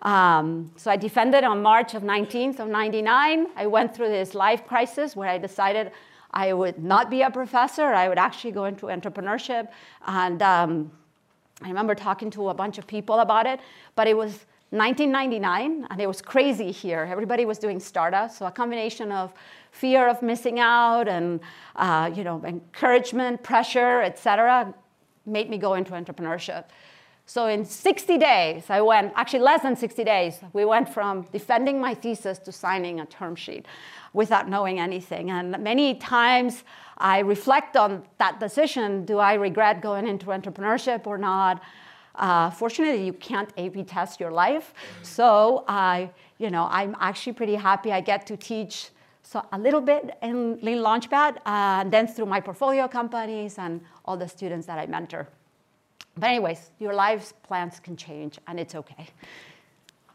[0.02, 3.48] Um, so I defended on March of 19th of 99.
[3.56, 5.92] I went through this life crisis where I decided
[6.32, 7.94] I would not be a professor.
[7.94, 9.70] I would actually go into entrepreneurship.
[10.06, 10.92] And um,
[11.62, 13.60] I remember talking to a bunch of people about it,
[13.96, 17.08] but it was 1999 and it was crazy here.
[17.10, 18.38] Everybody was doing startups.
[18.38, 19.34] So a combination of
[19.72, 21.40] fear of missing out and
[21.78, 24.74] uh, you know, encouragement, pressure, et cetera,
[25.26, 26.66] made me go into entrepreneurship.
[27.28, 31.82] So in 60 days, I went, actually less than 60 days, we went from defending
[31.82, 33.66] my thesis to signing a term sheet
[34.14, 35.32] without knowing anything.
[35.32, 36.64] And many times
[37.00, 39.06] I reflect on that decision.
[39.06, 41.62] Do I regret going into entrepreneurship or not?
[42.14, 44.74] Uh, fortunately, you can't A-B test your life.
[45.02, 48.92] So I, you know, I'm actually pretty happy I get to teach
[49.24, 53.82] so a little bit in Lean Launchpad, uh, and then through my portfolio companies and
[54.06, 55.28] all the students that I mentor.
[56.18, 59.08] But anyways, your life's plans can change, and it's okay.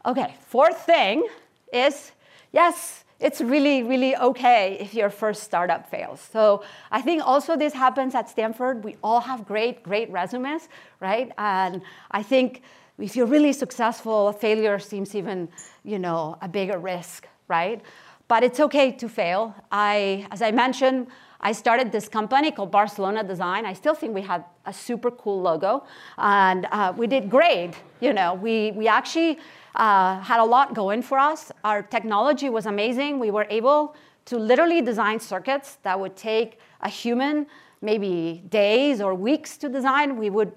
[0.05, 1.27] Okay, fourth thing
[1.71, 2.11] is,
[2.51, 6.19] yes, it's really, really okay if your first startup fails.
[6.19, 8.83] So I think also this happens at Stanford.
[8.83, 10.67] We all have great, great resumes,
[10.99, 11.31] right?
[11.37, 12.63] And I think
[12.97, 15.49] if you're really successful, failure seems even,
[15.83, 17.79] you know, a bigger risk, right?
[18.27, 19.53] But it's okay to fail.
[19.71, 21.07] I, as I mentioned,
[21.41, 23.65] I started this company called Barcelona Design.
[23.65, 25.83] I still think we had a super cool logo,
[26.17, 27.73] and uh, we did great.
[27.99, 29.39] You know, we, we actually
[29.75, 31.51] uh, had a lot going for us.
[31.63, 33.19] Our technology was amazing.
[33.19, 37.47] We were able to literally design circuits that would take a human
[37.81, 40.51] maybe days or weeks to design, we would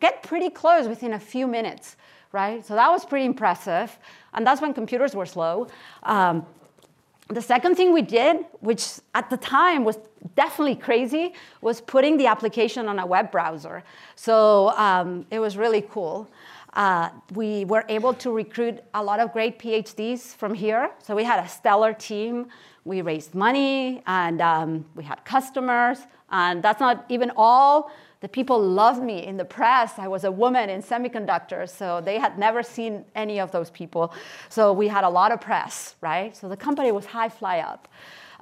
[0.00, 1.96] get pretty close within a few minutes,
[2.32, 2.66] right?
[2.66, 3.96] So that was pretty impressive.
[4.34, 5.68] And that's when computers were slow.
[6.02, 6.44] Um,
[7.28, 9.98] the second thing we did, which at the time was
[10.36, 13.82] definitely crazy, was putting the application on a web browser.
[14.14, 16.28] So um, it was really cool.
[16.74, 20.90] Uh, we were able to recruit a lot of great PhDs from here.
[21.02, 22.48] So we had a stellar team.
[22.84, 25.98] We raised money and um, we had customers.
[26.30, 29.98] And that's not even all the people loved me in the press.
[29.98, 34.14] I was a woman in semiconductors, so they had never seen any of those people.
[34.48, 36.34] So we had a lot of press, right?
[36.36, 37.88] So the company was high fly up.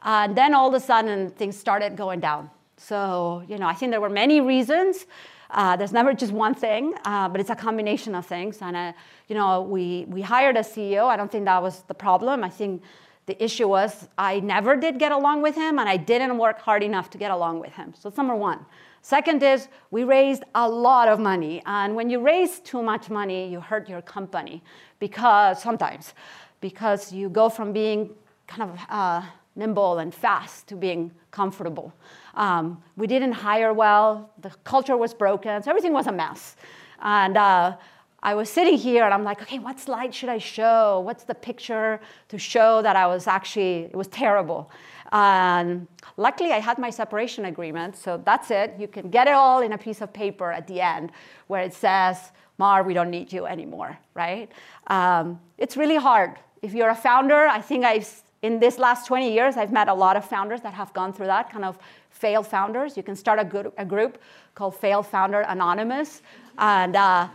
[0.02, 2.50] And then all of a sudden, things started going down.
[2.76, 5.06] So, you know, I think there were many reasons.
[5.50, 8.58] Uh, there's never just one thing, uh, but it's a combination of things.
[8.60, 8.92] And, uh,
[9.28, 11.06] you know, we, we hired a CEO.
[11.06, 12.44] I don't think that was the problem.
[12.44, 12.82] I think
[13.26, 16.82] the issue was I never did get along with him, and I didn't work hard
[16.82, 17.94] enough to get along with him.
[17.94, 18.66] So that's number one.
[19.04, 21.62] Second is we raised a lot of money.
[21.66, 24.62] And when you raise too much money, you hurt your company
[24.98, 26.14] because sometimes,
[26.62, 28.14] because you go from being
[28.46, 29.20] kind of uh,
[29.56, 31.92] nimble and fast to being comfortable.
[32.34, 36.56] Um, we didn't hire well, the culture was broken, so everything was a mess.
[37.02, 37.76] And uh,
[38.24, 41.00] I was sitting here and I'm like, okay, what slide should I show?
[41.00, 44.70] What's the picture to show that I was actually, it was terrible.
[45.12, 48.74] And luckily, I had my separation agreement, so that's it.
[48.78, 51.12] You can get it all in a piece of paper at the end
[51.48, 54.50] where it says, Mar, we don't need you anymore, right?
[54.86, 56.38] Um, it's really hard.
[56.62, 59.94] If you're a founder, I think I've, in this last 20 years, I've met a
[59.94, 62.96] lot of founders that have gone through that kind of failed founders.
[62.96, 64.18] You can start a, good, a group
[64.54, 66.22] called Failed Founder Anonymous.
[66.56, 67.28] And uh,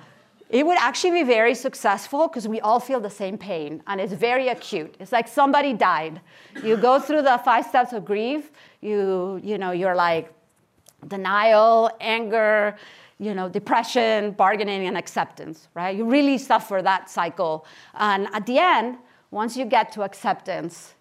[0.49, 4.13] it would actually be very successful because we all feel the same pain and it's
[4.13, 4.95] very acute.
[4.99, 6.21] It's like somebody died.
[6.63, 10.33] You go through the five steps of grief, you, you know, you're like
[11.07, 12.75] denial, anger,
[13.19, 15.95] you know, depression, bargaining, and acceptance, right?
[15.95, 17.65] You really suffer that cycle.
[17.93, 18.97] And at the end,
[19.29, 20.95] once you get to acceptance,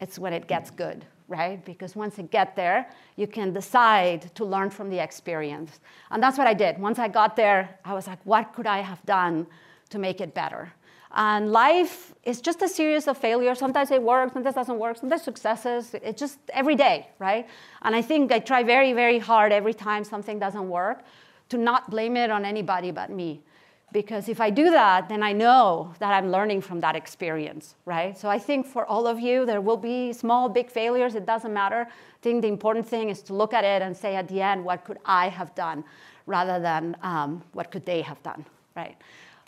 [0.00, 1.62] it's when it gets good, right?
[1.64, 5.80] Because once you get there, you can decide to learn from the experience.
[6.10, 6.78] And that's what I did.
[6.78, 9.46] Once I got there, I was like, what could I have done
[9.90, 10.72] to make it better?
[11.12, 13.58] And life is just a series of failures.
[13.58, 15.94] Sometimes it works, sometimes it doesn't work, sometimes successes.
[15.94, 17.46] It's just every day, right?
[17.82, 21.02] And I think I try very, very hard every time something doesn't work
[21.48, 23.42] to not blame it on anybody but me.
[23.90, 28.16] Because if I do that, then I know that I'm learning from that experience, right?
[28.18, 31.14] So I think for all of you, there will be small, big failures.
[31.14, 31.86] It doesn't matter.
[31.88, 34.62] I think the important thing is to look at it and say at the end,
[34.62, 35.84] what could I have done,
[36.26, 38.44] rather than um, what could they have done,
[38.76, 38.96] right?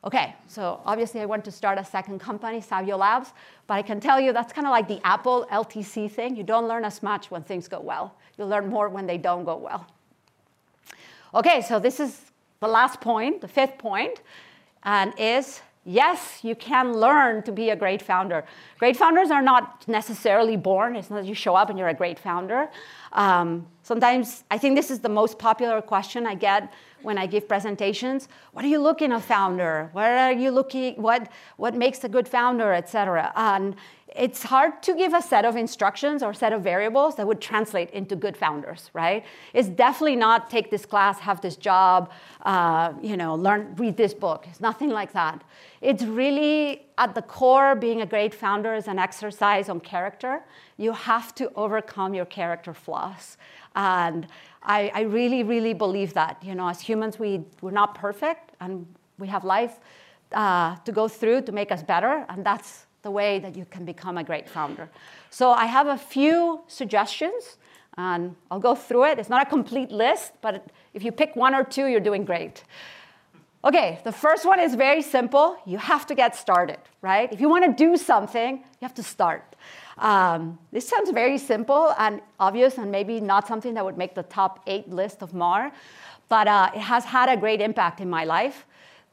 [0.03, 3.35] Okay, so obviously I want to start a second company, Sabio Labs,
[3.66, 6.35] but I can tell you that's kind of like the Apple LTC thing.
[6.35, 8.14] You don't learn as much when things go well.
[8.38, 9.87] You learn more when they don't go well.
[11.35, 12.29] Okay, so this is
[12.60, 14.20] the last point, the fifth point,
[14.82, 18.44] and is yes, you can learn to be a great founder.
[18.78, 20.94] Great founders are not necessarily born.
[20.94, 22.68] It's not you show up and you're a great founder.
[23.12, 27.48] Um, sometimes I think this is the most popular question I get when I give
[27.48, 28.28] presentations.
[28.52, 29.90] What are you looking in a founder?
[29.92, 30.94] What are you looking?
[31.00, 33.32] What what makes a good founder, et cetera?
[33.34, 33.76] And
[34.16, 37.90] it's hard to give a set of instructions or set of variables that would translate
[37.90, 39.24] into good founders, right?
[39.54, 42.10] It's definitely not take this class, have this job,
[42.42, 44.46] uh, you know, learn, read this book.
[44.50, 45.44] It's nothing like that.
[45.80, 50.42] It's really at the core, being a great founder is an exercise on character.
[50.76, 53.36] You have to overcome your character flaws.
[53.76, 54.26] And
[54.62, 56.42] I, I really, really believe that.
[56.42, 58.86] You know, as humans, we, we're not perfect and
[59.18, 59.78] we have life
[60.32, 62.24] uh, to go through to make us better.
[62.28, 64.90] And that's the way that you can become a great founder.
[65.30, 67.56] So I have a few suggestions,
[67.96, 69.18] and I'll go through it.
[69.18, 72.64] It's not a complete list, but if you pick one or two, you're doing great.
[73.64, 75.56] Okay, the first one is very simple.
[75.66, 77.30] You have to get started, right?
[77.32, 79.56] If you want to do something, you have to start.
[80.00, 84.22] Um, this sounds very simple and obvious, and maybe not something that would make the
[84.24, 85.72] top eight list of MAR,
[86.28, 88.64] but uh, it has had a great impact in my life.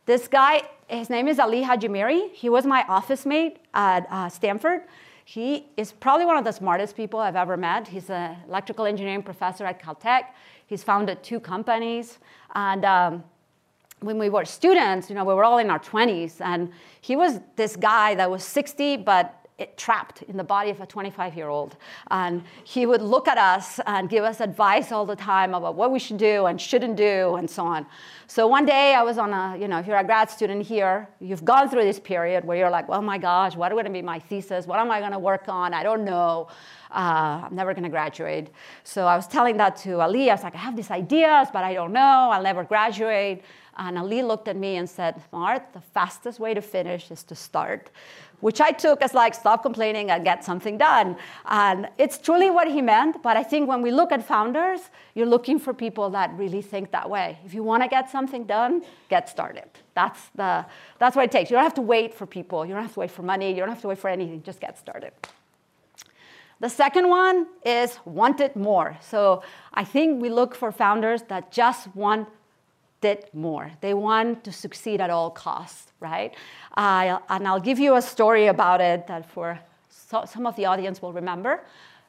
[0.06, 2.34] This guy, his name is Ali Hajimiri.
[2.34, 4.84] He was my office mate at uh, Stanford.
[5.26, 7.90] He is probably one of the smartest people I've ever met.
[7.90, 10.28] He's an electrical engineering professor at Caltech.
[10.68, 12.20] He's founded two companies.
[12.56, 13.24] And um,
[14.00, 16.40] when we were students, you know, we were all in our 20s.
[16.40, 16.72] And
[17.02, 20.86] he was this guy that was 60, but it, trapped in the body of a
[20.86, 21.78] 25 year old.
[22.12, 25.92] And he would look at us and give us advice all the time about what
[25.92, 27.86] we should do and shouldn't do and so on.
[28.28, 31.10] So one day I was on a, you know, if you're a grad student here,
[31.20, 33.92] you've gone through this period where you're like, oh my gosh, what are going to
[33.92, 34.68] be my thesis?
[34.68, 35.74] What am I going to work on?
[35.74, 36.50] I don't know.
[36.92, 38.50] Uh, I'm never going to graduate.
[38.84, 40.30] So I was telling that to Ali.
[40.30, 42.30] I was like, I have these ideas, but I don't know.
[42.32, 43.44] I'll never graduate.
[43.78, 47.36] And Ali looked at me and said, Mar, the fastest way to finish is to
[47.36, 47.92] start
[48.40, 51.18] which I took as like, stop complaining and get something done.
[51.46, 54.82] And it's truly what he meant, but I think when we look at founders,
[55.16, 57.40] you're looking for people that really think that way.
[57.46, 59.70] If you want to get something done, get started.
[59.96, 60.66] That's, the,
[61.00, 61.50] that's what it takes.
[61.50, 63.60] You don't have to wait for people, you don't have to wait for money, you
[63.60, 65.12] don't have to wait for anything, just get started.
[66.60, 68.98] The second one is want it more.
[69.02, 72.28] So I think we look for founders that just want
[73.04, 73.72] it more.
[73.82, 76.34] They want to succeed at all costs, right?
[76.76, 80.66] Uh, and I'll give you a story about it that for so, some of the
[80.66, 81.64] audience will remember.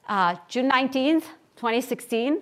[0.09, 1.24] Uh, June 19th,
[1.57, 2.40] 2016,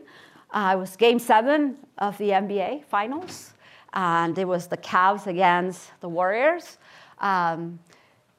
[0.50, 3.52] uh, it was game seven of the NBA Finals.
[3.92, 6.78] And it was the Cavs against the Warriors.
[7.18, 7.78] Um,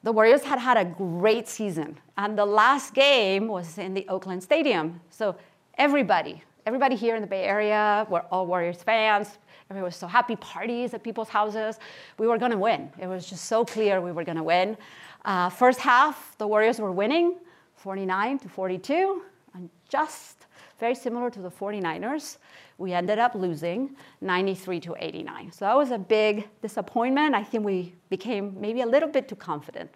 [0.04, 1.98] the Warriors had had a great season.
[2.16, 5.00] And the last game was in the Oakland Stadium.
[5.10, 5.36] So
[5.76, 9.38] everybody, everybody here in the Bay Area were all Warriors fans.
[9.70, 11.78] Everyone was so happy, parties at people's houses.
[12.18, 12.90] We were going to win.
[12.98, 14.76] It was just so clear we were going to win.
[15.24, 17.36] Uh, first half, the Warriors were winning
[17.76, 19.22] 49 to 42,
[19.54, 20.46] and just
[20.80, 22.38] very similar to the 49ers.
[22.78, 25.52] We ended up losing 93 to 89.
[25.52, 27.34] So that was a big disappointment.
[27.34, 29.90] I think we became maybe a little bit too confident.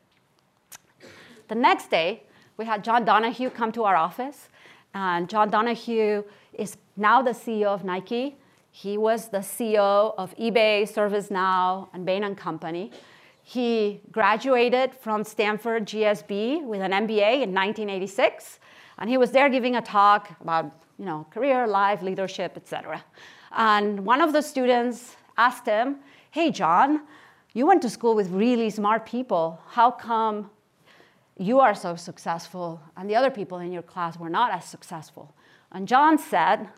[1.48, 2.24] The next day,
[2.56, 4.48] we had John Donahoe come to our office.
[4.94, 8.36] And John Donahoe is now the CEO of Nike.
[8.74, 12.90] He was the CEO of eBay, ServiceNow, and Bain & Company.
[13.42, 18.58] He graduated from Stanford GSB with an MBA in 1986,
[18.98, 23.04] and he was there giving a talk about you know, career, life, leadership, etc.
[23.54, 25.96] And one of the students asked him,
[26.30, 27.02] hey, John,
[27.52, 29.60] you went to school with really smart people.
[29.68, 30.50] How come
[31.36, 35.34] you are so successful and the other people in your class were not as successful?
[35.72, 36.68] And John said,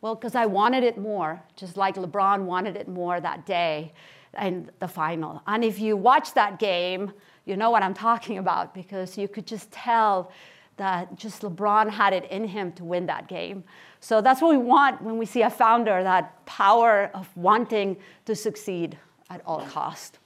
[0.00, 3.92] well, because I wanted it more, just like LeBron wanted it more that day
[4.40, 5.42] in the final.
[5.46, 7.12] And if you watch that game,
[7.44, 10.32] you know what I'm talking about because you could just tell
[10.76, 13.64] that just LeBron had it in him to win that game.
[14.00, 18.34] So that's what we want when we see a founder that power of wanting to
[18.34, 18.98] succeed
[19.30, 20.18] at all cost.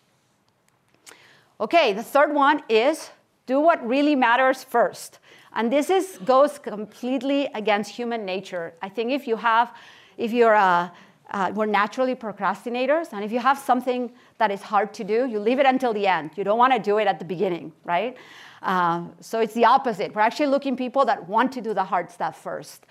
[1.61, 3.11] Okay, the third one is
[3.47, 5.20] do what really matters first.
[5.55, 8.75] And this is, goes completely against human nature.
[8.83, 9.75] I think if you have,
[10.17, 10.93] if you're a,
[11.31, 15.39] uh, we're naturally procrastinators, and if you have something that is hard to do, you
[15.39, 16.31] leave it until the end.
[16.37, 18.17] You don't want to do it at the beginning, right?
[18.63, 20.15] Uh, so it's the opposite.
[20.15, 22.85] We're actually looking people that want to do the hard stuff first.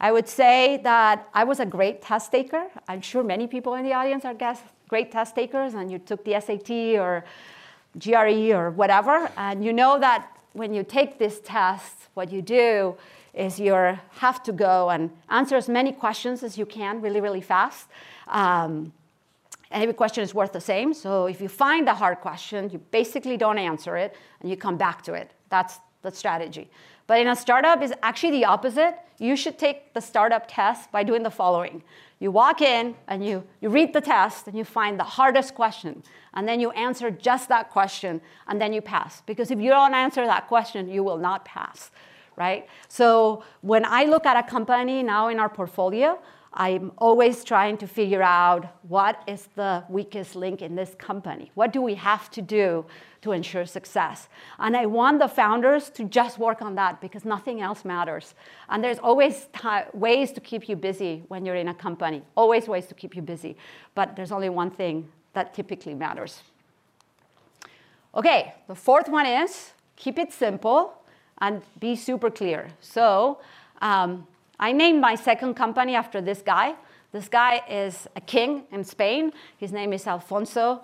[0.00, 2.66] I would say that I was a great test taker.
[2.88, 4.34] I'm sure many people in the audience are
[4.88, 7.24] great test takers, and you took the SAT or
[7.98, 12.96] GRE or whatever, and you know that when you take this test, what you do
[13.34, 17.42] is you have to go and answer as many questions as you can really, really
[17.42, 17.88] fast.
[18.28, 18.92] Um,
[19.70, 20.94] and every question is worth the same.
[20.94, 24.78] So if you find a hard question, you basically don't answer it and you come
[24.78, 25.32] back to it.
[25.50, 26.70] That's the strategy.
[27.06, 28.96] But in a startup is actually the opposite.
[29.18, 31.82] You should take the startup test by doing the following.
[32.18, 36.02] You walk in and you, you read the test and you find the hardest question.
[36.34, 39.22] And then you answer just that question and then you pass.
[39.26, 41.90] Because if you don't answer that question, you will not pass,
[42.36, 42.66] right?
[42.88, 46.18] So when I look at a company now in our portfolio,
[46.58, 51.50] I'm always trying to figure out what is the weakest link in this company?
[51.54, 52.86] What do we have to do
[53.26, 54.28] to ensure success?
[54.58, 58.34] And I want the founders to just work on that because nothing else matters.
[58.68, 59.48] And there's always
[59.92, 63.22] ways to keep you busy when you're in a company, always ways to keep you
[63.22, 63.56] busy.
[63.94, 66.42] But there's only one thing that typically matters.
[68.14, 70.94] Okay, the fourth one is keep it simple
[71.38, 72.70] and be super clear.
[72.80, 73.38] So,
[73.82, 74.26] um,
[74.58, 76.76] I named my second company after this guy.
[77.12, 79.32] This guy is a king in Spain.
[79.58, 80.82] His name is Alfonso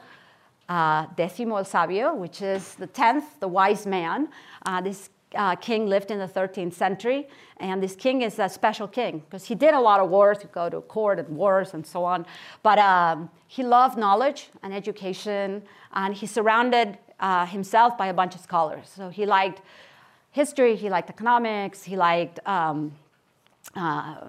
[0.73, 4.29] uh, Décimo el Sabio, which is the 10th, the wise man.
[4.65, 8.89] Uh, this uh, king lived in the 13th century, and this king is a special
[8.89, 11.87] king because he did a lot of wars, he go to court and wars and
[11.87, 12.25] so on.
[12.63, 18.35] But um, he loved knowledge and education, and he surrounded uh, himself by a bunch
[18.35, 18.91] of scholars.
[18.97, 19.61] So he liked
[20.31, 22.93] history, he liked economics, he liked um,
[23.77, 24.29] uh,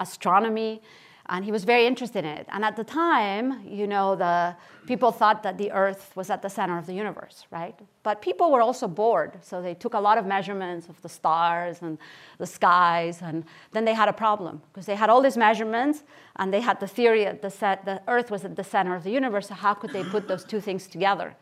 [0.00, 0.80] astronomy.
[1.28, 2.46] And he was very interested in it.
[2.50, 4.56] And at the time, you know, the
[4.86, 7.78] people thought that the Earth was at the center of the universe, right?
[8.02, 11.78] But people were also bored, so they took a lot of measurements of the stars
[11.82, 11.98] and
[12.38, 16.04] the skies, and then they had a problem because they had all these measurements,
[16.36, 19.02] and they had the theory that the, set, the Earth was at the center of
[19.02, 19.48] the universe.
[19.48, 21.34] So how could they put those two things together?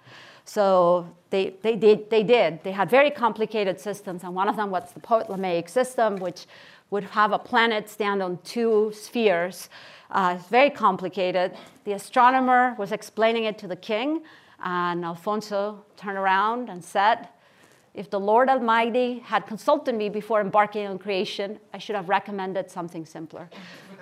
[0.46, 2.62] So they, they, did, they did.
[2.64, 6.46] They had very complicated systems, and one of them was the Ptolemaic system, which
[6.94, 9.68] would have a planet stand on two spheres.
[10.12, 11.50] Uh, it's very complicated.
[11.82, 14.22] The astronomer was explaining it to the king,
[14.62, 17.28] and Alfonso turned around and said,
[17.94, 22.70] if the Lord Almighty had consulted me before embarking on creation, I should have recommended
[22.70, 23.50] something simpler.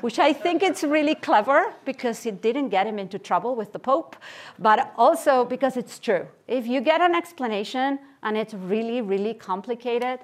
[0.03, 3.78] Which I think it's really clever because it didn't get him into trouble with the
[3.78, 4.16] Pope,
[4.59, 6.26] but also because it's true.
[6.47, 10.18] If you get an explanation and it's really, really complicated,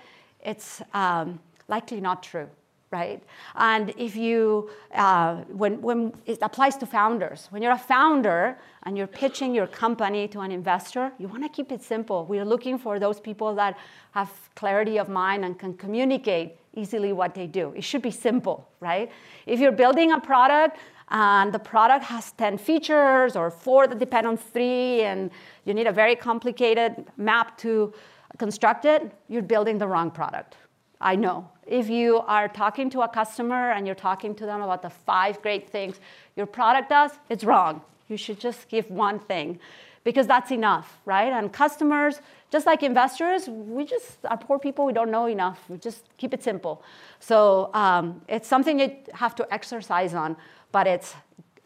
[0.44, 2.48] it's um, likely not true
[2.91, 3.22] right?
[3.55, 8.97] And if you, uh, when, when it applies to founders, when you're a founder and
[8.97, 12.24] you're pitching your company to an investor, you want to keep it simple.
[12.24, 13.78] We're looking for those people that
[14.12, 17.72] have clarity of mind and can communicate easily what they do.
[17.76, 19.11] It should be simple, right?
[19.47, 20.78] If you're building a product
[21.11, 25.30] and the product has 10 features or four that depend on three, and
[25.64, 27.93] you need a very complicated map to
[28.39, 30.57] construct it, you're building the wrong product,
[31.01, 31.49] I know.
[31.66, 35.40] If you are talking to a customer and you're talking to them about the five
[35.42, 36.01] great things
[36.36, 37.82] your product does, it's wrong.
[38.09, 39.61] You should just give one thing
[40.03, 41.32] because that's enough, right?
[41.32, 42.20] And customers,
[42.51, 45.62] just like investors, we just are poor people, we don't know enough.
[45.68, 46.82] We just keep it simple.
[47.20, 50.36] So um, it's something you have to exercise on,
[50.72, 51.14] but it's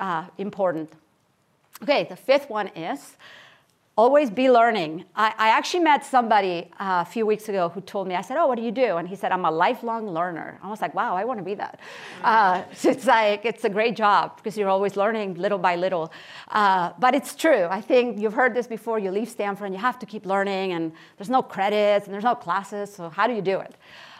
[0.00, 0.90] uh, important.
[1.82, 3.16] Okay, the fifth one is
[3.96, 5.04] always be learning.
[5.14, 8.38] I, I, actually met somebody uh, a few weeks ago who told me, I said,
[8.38, 8.96] Oh, what do you do?
[8.96, 10.58] And he said, I'm a lifelong learner.
[10.62, 11.78] I was like, Wow, I want to be that.
[12.24, 16.10] Uh, so it's like, it's a great job because you're always learning little by little.
[16.48, 17.66] Uh, but it's true.
[17.70, 18.98] I think you've heard this before.
[18.98, 22.24] You leave Stanford and you have to keep learning, and there's no credits and there's
[22.24, 22.92] no classes.
[22.94, 23.74] So, how do you do it?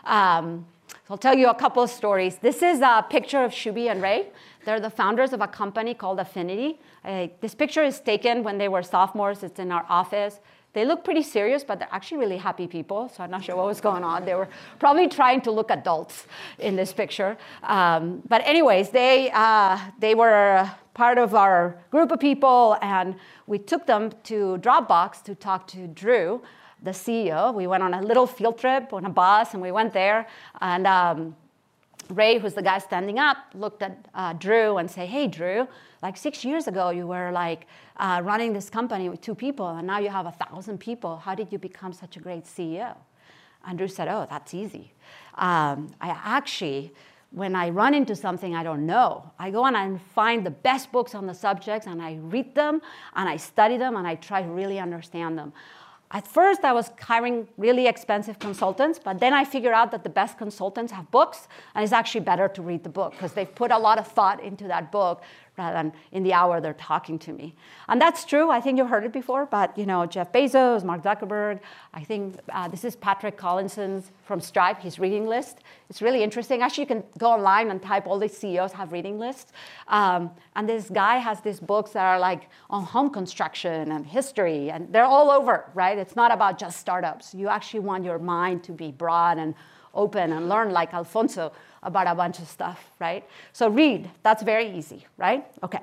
[0.04, 2.36] Um, so I'll tell you a couple of stories.
[2.36, 4.28] This is a picture of Shubi and Ray.
[4.64, 6.80] They're the founders of a company called Affinity.
[7.04, 9.42] Uh, this picture is taken when they were sophomores.
[9.42, 10.40] It's in our office.
[10.72, 13.10] They look pretty serious, but they're actually really happy people.
[13.10, 14.24] So I'm not sure what was going on.
[14.24, 14.48] They were
[14.78, 16.26] probably trying to look adults
[16.58, 17.36] in this picture.
[17.62, 23.58] Um, but anyways, they uh, they were part of our group of people, and we
[23.58, 26.42] took them to Dropbox to talk to Drew,
[26.82, 27.52] the CEO.
[27.52, 30.26] We went on a little field trip on a bus, and we went there,
[30.60, 30.86] and.
[30.86, 31.36] Um,
[32.10, 35.66] Ray, who's the guy standing up, looked at uh, Drew and say, "Hey, Drew,
[36.02, 39.86] like six years ago, you were like uh, running this company with two people, and
[39.86, 41.16] now you have a thousand people.
[41.16, 42.96] How did you become such a great CEO?"
[43.66, 44.92] And Drew said, "Oh, that's easy.
[45.36, 46.92] Um, I actually."
[47.34, 51.14] When I run into something I don't know, I go and find the best books
[51.14, 52.82] on the subjects and I read them
[53.16, 55.54] and I study them and I try to really understand them.
[56.14, 60.10] At first, I was hiring really expensive consultants, but then I figured out that the
[60.10, 63.70] best consultants have books, and it's actually better to read the book because they've put
[63.70, 65.22] a lot of thought into that book
[65.58, 67.54] rather than in the hour they're talking to me.
[67.88, 68.50] And that's true.
[68.50, 71.60] I think you've heard it before, but you know, Jeff Bezos, Mark Zuckerberg.
[71.92, 75.58] I think uh, this is Patrick Collison's from Stripe, his reading list.
[75.90, 76.62] It's really interesting.
[76.62, 79.52] Actually, you can go online and type all these CEOs have reading lists.
[79.88, 84.70] Um, and this guy has these books that are like on home construction and history,
[84.70, 85.98] and they're all over, right?
[85.98, 87.34] It's not about just startups.
[87.34, 89.54] You actually want your mind to be broad and
[89.94, 93.24] open and learn like Alfonso about a bunch of stuff, right?
[93.52, 95.44] So read, that's very easy, right?
[95.62, 95.80] Okay.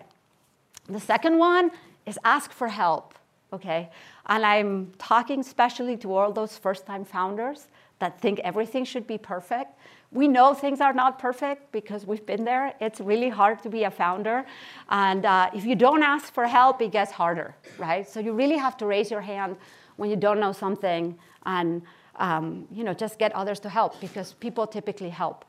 [0.88, 1.72] The second one
[2.06, 3.14] is ask for help,
[3.54, 3.90] okay?
[4.28, 7.68] And I'm talking especially to all those first time founders
[8.00, 9.72] that think everything should be perfect.
[10.12, 12.74] We know things are not perfect because we've been there.
[12.80, 14.46] It's really hard to be a founder.
[14.90, 18.10] And uh, if you don't ask for help, it gets harder, right?
[18.10, 19.58] So you really have to raise your hand
[19.98, 21.82] when you don't know something and
[22.16, 25.46] um, you know, just get others to help because people typically help.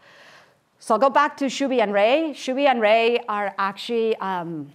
[0.82, 2.32] So I'll go back to Shubi and Ray.
[2.34, 4.72] Shubi and Ray are actually, um,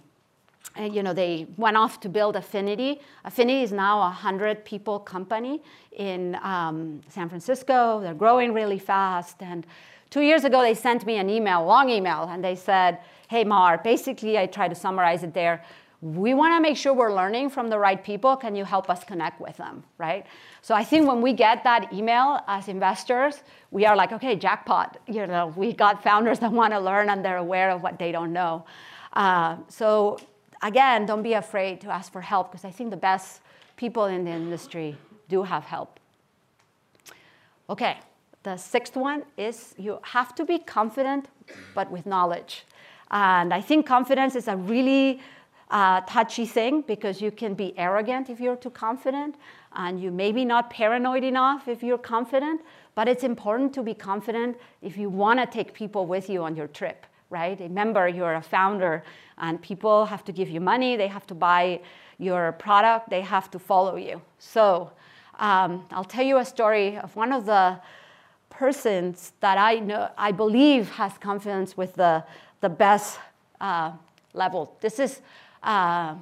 [0.80, 3.00] you know, they went off to build Affinity.
[3.24, 5.60] Affinity is now a 100 people company
[5.96, 8.00] in um, San Francisco.
[8.00, 9.42] They're growing really fast.
[9.42, 9.66] And
[10.08, 13.78] two years ago, they sent me an email, long email, and they said, hey, Mar,
[13.78, 15.64] basically, I try to summarize it there
[16.02, 18.36] we want to make sure we're learning from the right people.
[18.36, 20.26] Can you help us connect with them, right?
[20.60, 24.98] So I think when we get that email as investors, we are like, okay, jackpot.
[25.06, 28.12] You know, we got founders that want to learn and they're aware of what they
[28.12, 28.66] don't know.
[29.14, 30.18] Uh, so
[30.62, 33.40] again, don't be afraid to ask for help because I think the best
[33.76, 34.96] people in the industry
[35.28, 35.98] do have help.
[37.68, 37.98] Okay,
[38.42, 41.28] the sixth one is you have to be confident
[41.74, 42.64] but with knowledge.
[43.10, 45.20] And I think confidence is a really
[45.70, 49.34] uh, touchy thing because you can be arrogant if you're too confident,
[49.74, 52.60] and you maybe not paranoid enough if you're confident.
[52.94, 56.56] But it's important to be confident if you want to take people with you on
[56.56, 57.58] your trip, right?
[57.60, 59.02] Remember, you're a founder,
[59.38, 61.80] and people have to give you money, they have to buy
[62.18, 64.22] your product, they have to follow you.
[64.38, 64.90] So
[65.38, 67.78] um, I'll tell you a story of one of the
[68.48, 72.24] persons that I know, I believe has confidence with the,
[72.62, 73.18] the best
[73.60, 73.92] uh,
[74.32, 74.74] level.
[74.80, 75.20] This is,
[75.66, 76.14] uh,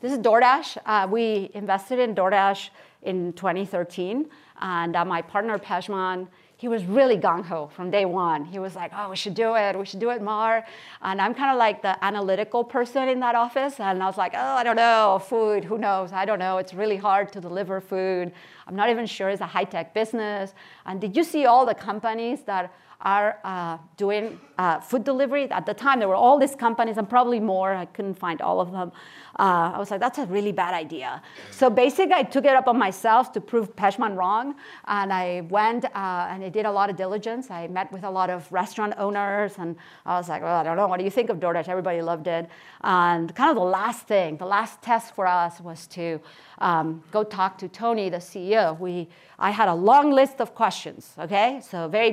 [0.00, 0.76] this is DoorDash.
[0.84, 2.68] Uh, we invested in DoorDash
[3.02, 4.28] in 2013,
[4.60, 6.28] and uh, my partner Pejman
[6.58, 8.44] he was really gung ho from day one.
[8.44, 9.78] He was like, oh, we should do it.
[9.78, 10.64] We should do it more.
[11.02, 13.78] And I'm kind of like the analytical person in that office.
[13.78, 16.10] And I was like, oh, I don't know, food, who knows?
[16.12, 16.58] I don't know.
[16.58, 18.32] It's really hard to deliver food.
[18.66, 20.52] I'm not even sure it's a high tech business.
[20.84, 25.48] And did you see all the companies that are uh, doing uh, food delivery.
[25.50, 27.72] At the time, there were all these companies and probably more.
[27.72, 28.90] I couldn't find all of them.
[29.38, 31.22] Uh, I was like, that's a really bad idea.
[31.52, 34.56] So basically, I took it up on myself to prove Pejman wrong.
[34.86, 37.48] And I went uh, and I did a lot of diligence.
[37.50, 39.54] I met with a lot of restaurant owners.
[39.58, 40.88] And I was like, well, I don't know.
[40.88, 41.68] What do you think of DoorDash?
[41.68, 42.48] Everybody loved it.
[42.82, 46.20] And kind of the last thing, the last test for us was to
[46.60, 48.78] um, go talk to Tony, the CEO.
[48.78, 51.60] We, I had a long list of questions, okay?
[51.62, 52.10] So very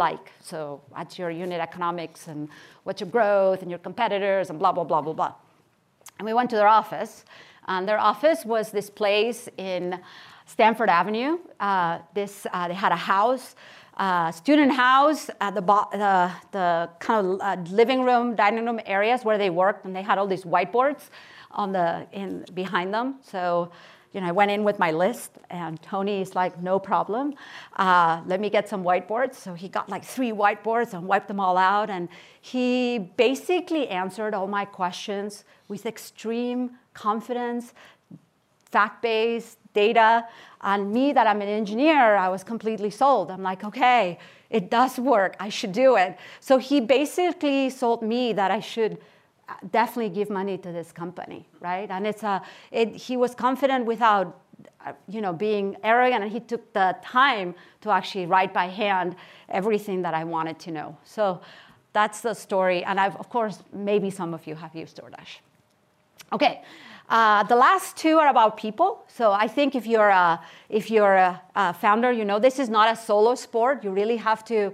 [0.00, 0.32] VC-like.
[0.40, 2.48] So what's your unit economics and
[2.84, 5.34] what's your growth and your competitors and blah, blah, blah, blah, blah.
[6.18, 7.24] And we went to their office.
[7.66, 10.00] And their office was this place in
[10.46, 11.38] Stanford Avenue.
[11.58, 13.54] Uh, this, uh, they had a house,
[13.96, 19.24] uh, student house at the, the, the kind of uh, living room, dining room areas
[19.24, 21.10] where they worked, and they had all these whiteboards
[21.52, 23.16] on the in behind them.
[23.22, 23.70] So
[24.12, 27.34] you know, I went in with my list, and Tony's like, no problem.
[27.76, 29.34] Uh, let me get some whiteboards.
[29.34, 31.90] So he got like three whiteboards and wiped them all out.
[31.90, 32.08] And
[32.40, 37.72] he basically answered all my questions with extreme confidence,
[38.64, 40.26] fact based data.
[40.60, 43.30] And me, that I'm an engineer, I was completely sold.
[43.30, 44.18] I'm like, okay,
[44.50, 45.36] it does work.
[45.38, 46.18] I should do it.
[46.40, 48.98] So he basically sold me that I should
[49.70, 51.90] definitely give money to this company, right?
[51.90, 54.40] And it's a, it, he was confident without,
[54.86, 59.16] uh, you know, being arrogant, and he took the time to actually write by hand
[59.48, 60.96] everything that I wanted to know.
[61.04, 61.40] So
[61.92, 65.40] that's the story, and I've, of course, maybe some of you have used DoorDash.
[66.32, 66.62] Okay,
[67.08, 69.04] uh, the last two are about people.
[69.08, 72.68] So I think if you're a, if you're a, a founder, you know this is
[72.68, 73.82] not a solo sport.
[73.82, 74.72] You really have to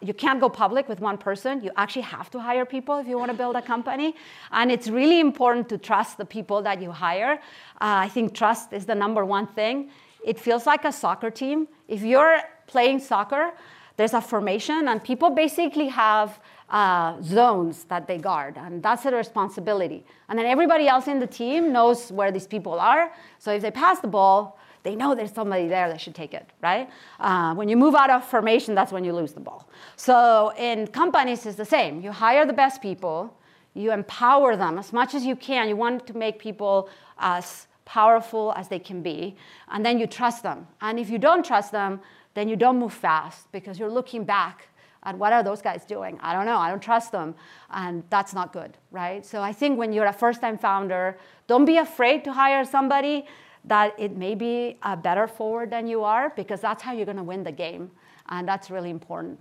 [0.00, 1.62] you can't go public with one person.
[1.62, 4.14] You actually have to hire people if you want to build a company.
[4.50, 7.34] And it's really important to trust the people that you hire.
[7.80, 9.90] Uh, I think trust is the number one thing.
[10.24, 11.68] It feels like a soccer team.
[11.86, 13.52] If you're playing soccer,
[13.96, 19.14] there's a formation, and people basically have uh, zones that they guard, and that's their
[19.14, 20.04] responsibility.
[20.28, 23.12] And then everybody else in the team knows where these people are.
[23.38, 24.55] So if they pass the ball,
[24.86, 26.88] they know there's somebody there that should take it, right?
[27.18, 29.68] Uh, when you move out of formation, that's when you lose the ball.
[29.96, 32.00] So in companies, it's the same.
[32.00, 33.36] You hire the best people,
[33.74, 35.68] you empower them as much as you can.
[35.68, 39.36] You want to make people as powerful as they can be,
[39.72, 40.68] and then you trust them.
[40.80, 42.00] And if you don't trust them,
[42.34, 44.68] then you don't move fast because you're looking back
[45.02, 46.18] at what are those guys doing?
[46.20, 46.58] I don't know.
[46.58, 47.34] I don't trust them.
[47.70, 49.24] And that's not good, right?
[49.24, 53.24] So I think when you're a first time founder, don't be afraid to hire somebody
[53.66, 57.16] that it may be a better forward than you are because that's how you're going
[57.16, 57.90] to win the game.
[58.28, 59.38] And that's really important.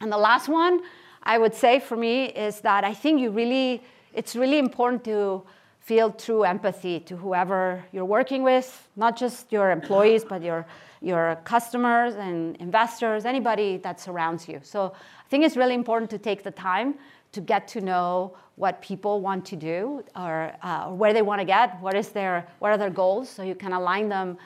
[0.00, 0.82] And the last one
[1.22, 3.82] I would say for me is that I think you really,
[4.14, 5.42] it's really important to
[5.80, 10.66] feel true empathy to whoever you're working with, not just your employees, but your,
[11.00, 14.60] your customers and investors, anybody that surrounds you.
[14.62, 16.94] So I think it's really important to take the time
[17.32, 21.44] to get to know what people want to do or, uh, where they want to
[21.44, 24.38] get, what, is their, what are their goals, so you can align them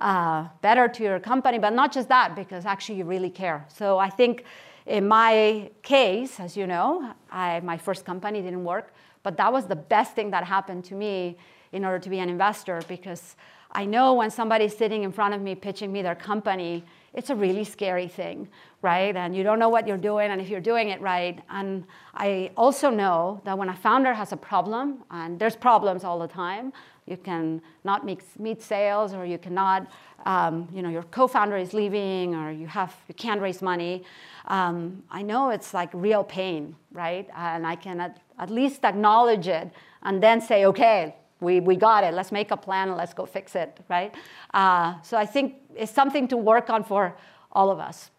[0.00, 3.66] uh, better to your company, but not just that, because actually you really care.
[3.68, 4.44] So I think
[4.86, 9.66] in my case, as you know, I, my first company didn't work, but that was
[9.66, 11.36] the best thing that happened to me
[11.72, 13.36] in order to be an investor because
[13.72, 16.84] I know when somebody's sitting in front of me pitching me their company,
[17.18, 18.48] it's a really scary thing,
[18.80, 19.16] right?
[19.16, 21.40] And you don't know what you're doing and if you're doing it right.
[21.50, 26.20] And I also know that when a founder has a problem, and there's problems all
[26.20, 26.72] the time,
[27.06, 29.90] you can not meet sales or you cannot,
[30.26, 34.04] um, you know, your co-founder is leaving or you have, you can't raise money.
[34.46, 37.28] Um, I know it's like real pain, right?
[37.34, 39.72] And I can at, at least acknowledge it
[40.04, 42.14] and then say, okay, we, we got it.
[42.14, 44.14] Let's make a plan and let's go fix it, right?
[44.54, 47.14] Uh, so I think it's something to work on for
[47.52, 48.10] all of us.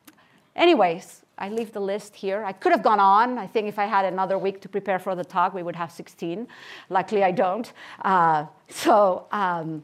[0.55, 2.43] anyways, I leave the list here.
[2.43, 3.38] I could have gone on.
[3.38, 5.89] I think if I had another week to prepare for the talk, we would have
[5.91, 6.47] 16.
[6.89, 7.72] Luckily, I don't.
[8.03, 9.82] Uh, so um,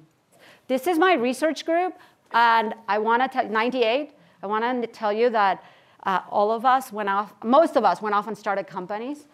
[0.68, 1.94] this is my research group,
[2.34, 4.12] and I want to tell 98.
[4.44, 5.64] I want to tell you that
[6.04, 7.34] uh, all of us went off.
[7.44, 9.26] Most of us went off and started companies.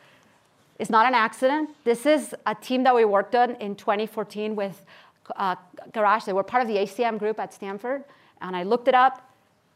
[0.77, 1.71] It's not an accident.
[1.83, 4.83] This is a team that we worked on in 2014 with
[5.35, 5.55] uh,
[5.93, 6.25] Garage.
[6.25, 8.03] They were part of the ACM group at Stanford,
[8.41, 9.31] and I looked it up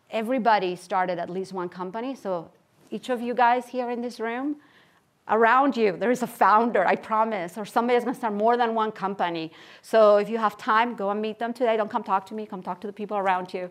[0.09, 2.16] everybody started at least one company.
[2.16, 2.49] So
[2.91, 4.57] each of you guys here in this room,
[5.28, 8.57] around you, there is a founder, I promise, or somebody is going to start more
[8.57, 9.51] than one company.
[9.82, 11.76] So if you have time, go and meet them today.
[11.78, 13.70] Don't come talk to me, come talk to the people around you.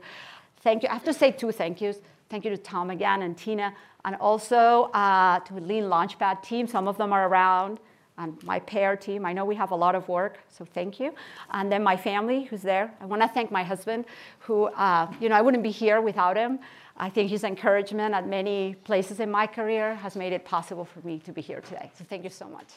[0.61, 0.89] Thank you.
[0.89, 1.99] I have to say two thank yous.
[2.31, 3.75] Thank you to Tom again and Tina,
[4.05, 6.67] and also uh, to Lean Launchpad team.
[6.67, 7.79] Some of them are around
[8.19, 9.27] and my Pear team.
[9.27, 11.15] I know we have a lot of work, so thank you.
[11.51, 12.93] And then my family, who's there.
[13.01, 14.05] I want to thank my husband,
[14.41, 16.61] who, uh, you know, I wouldn't be here without him.
[16.97, 21.01] I think his encouragement at many places in my career has made it possible for
[21.01, 21.91] me to be here today.
[21.99, 22.69] So thank you so much.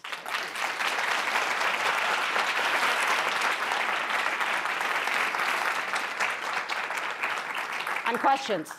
[8.08, 8.72] and questions,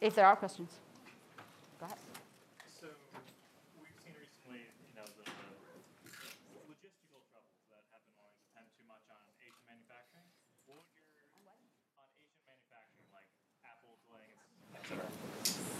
[0.00, 0.68] if there are questions.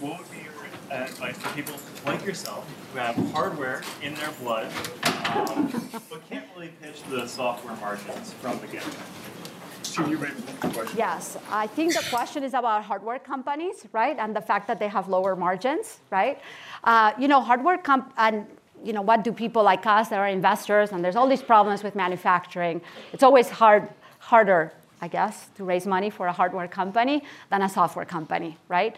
[0.03, 1.75] what would be your advice for people
[2.05, 4.71] like yourself who have hardware in their blood
[5.25, 5.71] um,
[6.09, 8.91] but can't really pitch the software margins from the get-go?
[10.97, 14.17] Yes, I think the question is about hardware companies, right?
[14.17, 16.39] And the fact that they have lower margins, right?
[16.83, 18.47] Uh, you know, hardware comp and
[18.83, 21.83] you know, what do people like us that are investors and there's all these problems
[21.83, 22.81] with manufacturing.
[23.13, 23.87] It's always hard,
[24.19, 28.95] harder, I guess, to raise money for a hardware company than a software company, right?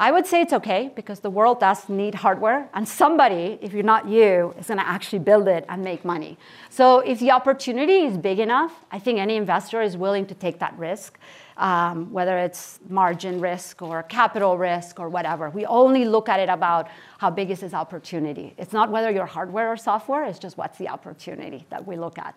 [0.00, 3.82] I would say it's okay because the world does need hardware, and somebody, if you're
[3.82, 6.38] not you, is going to actually build it and make money.
[6.70, 10.60] So if the opportunity is big enough, I think any investor is willing to take
[10.60, 11.18] that risk,
[11.56, 15.50] um, whether it's margin risk or capital risk or whatever.
[15.50, 16.86] We only look at it about
[17.18, 18.54] how big is this opportunity.
[18.56, 22.18] It's not whether you're hardware or software, it's just what's the opportunity that we look
[22.18, 22.36] at.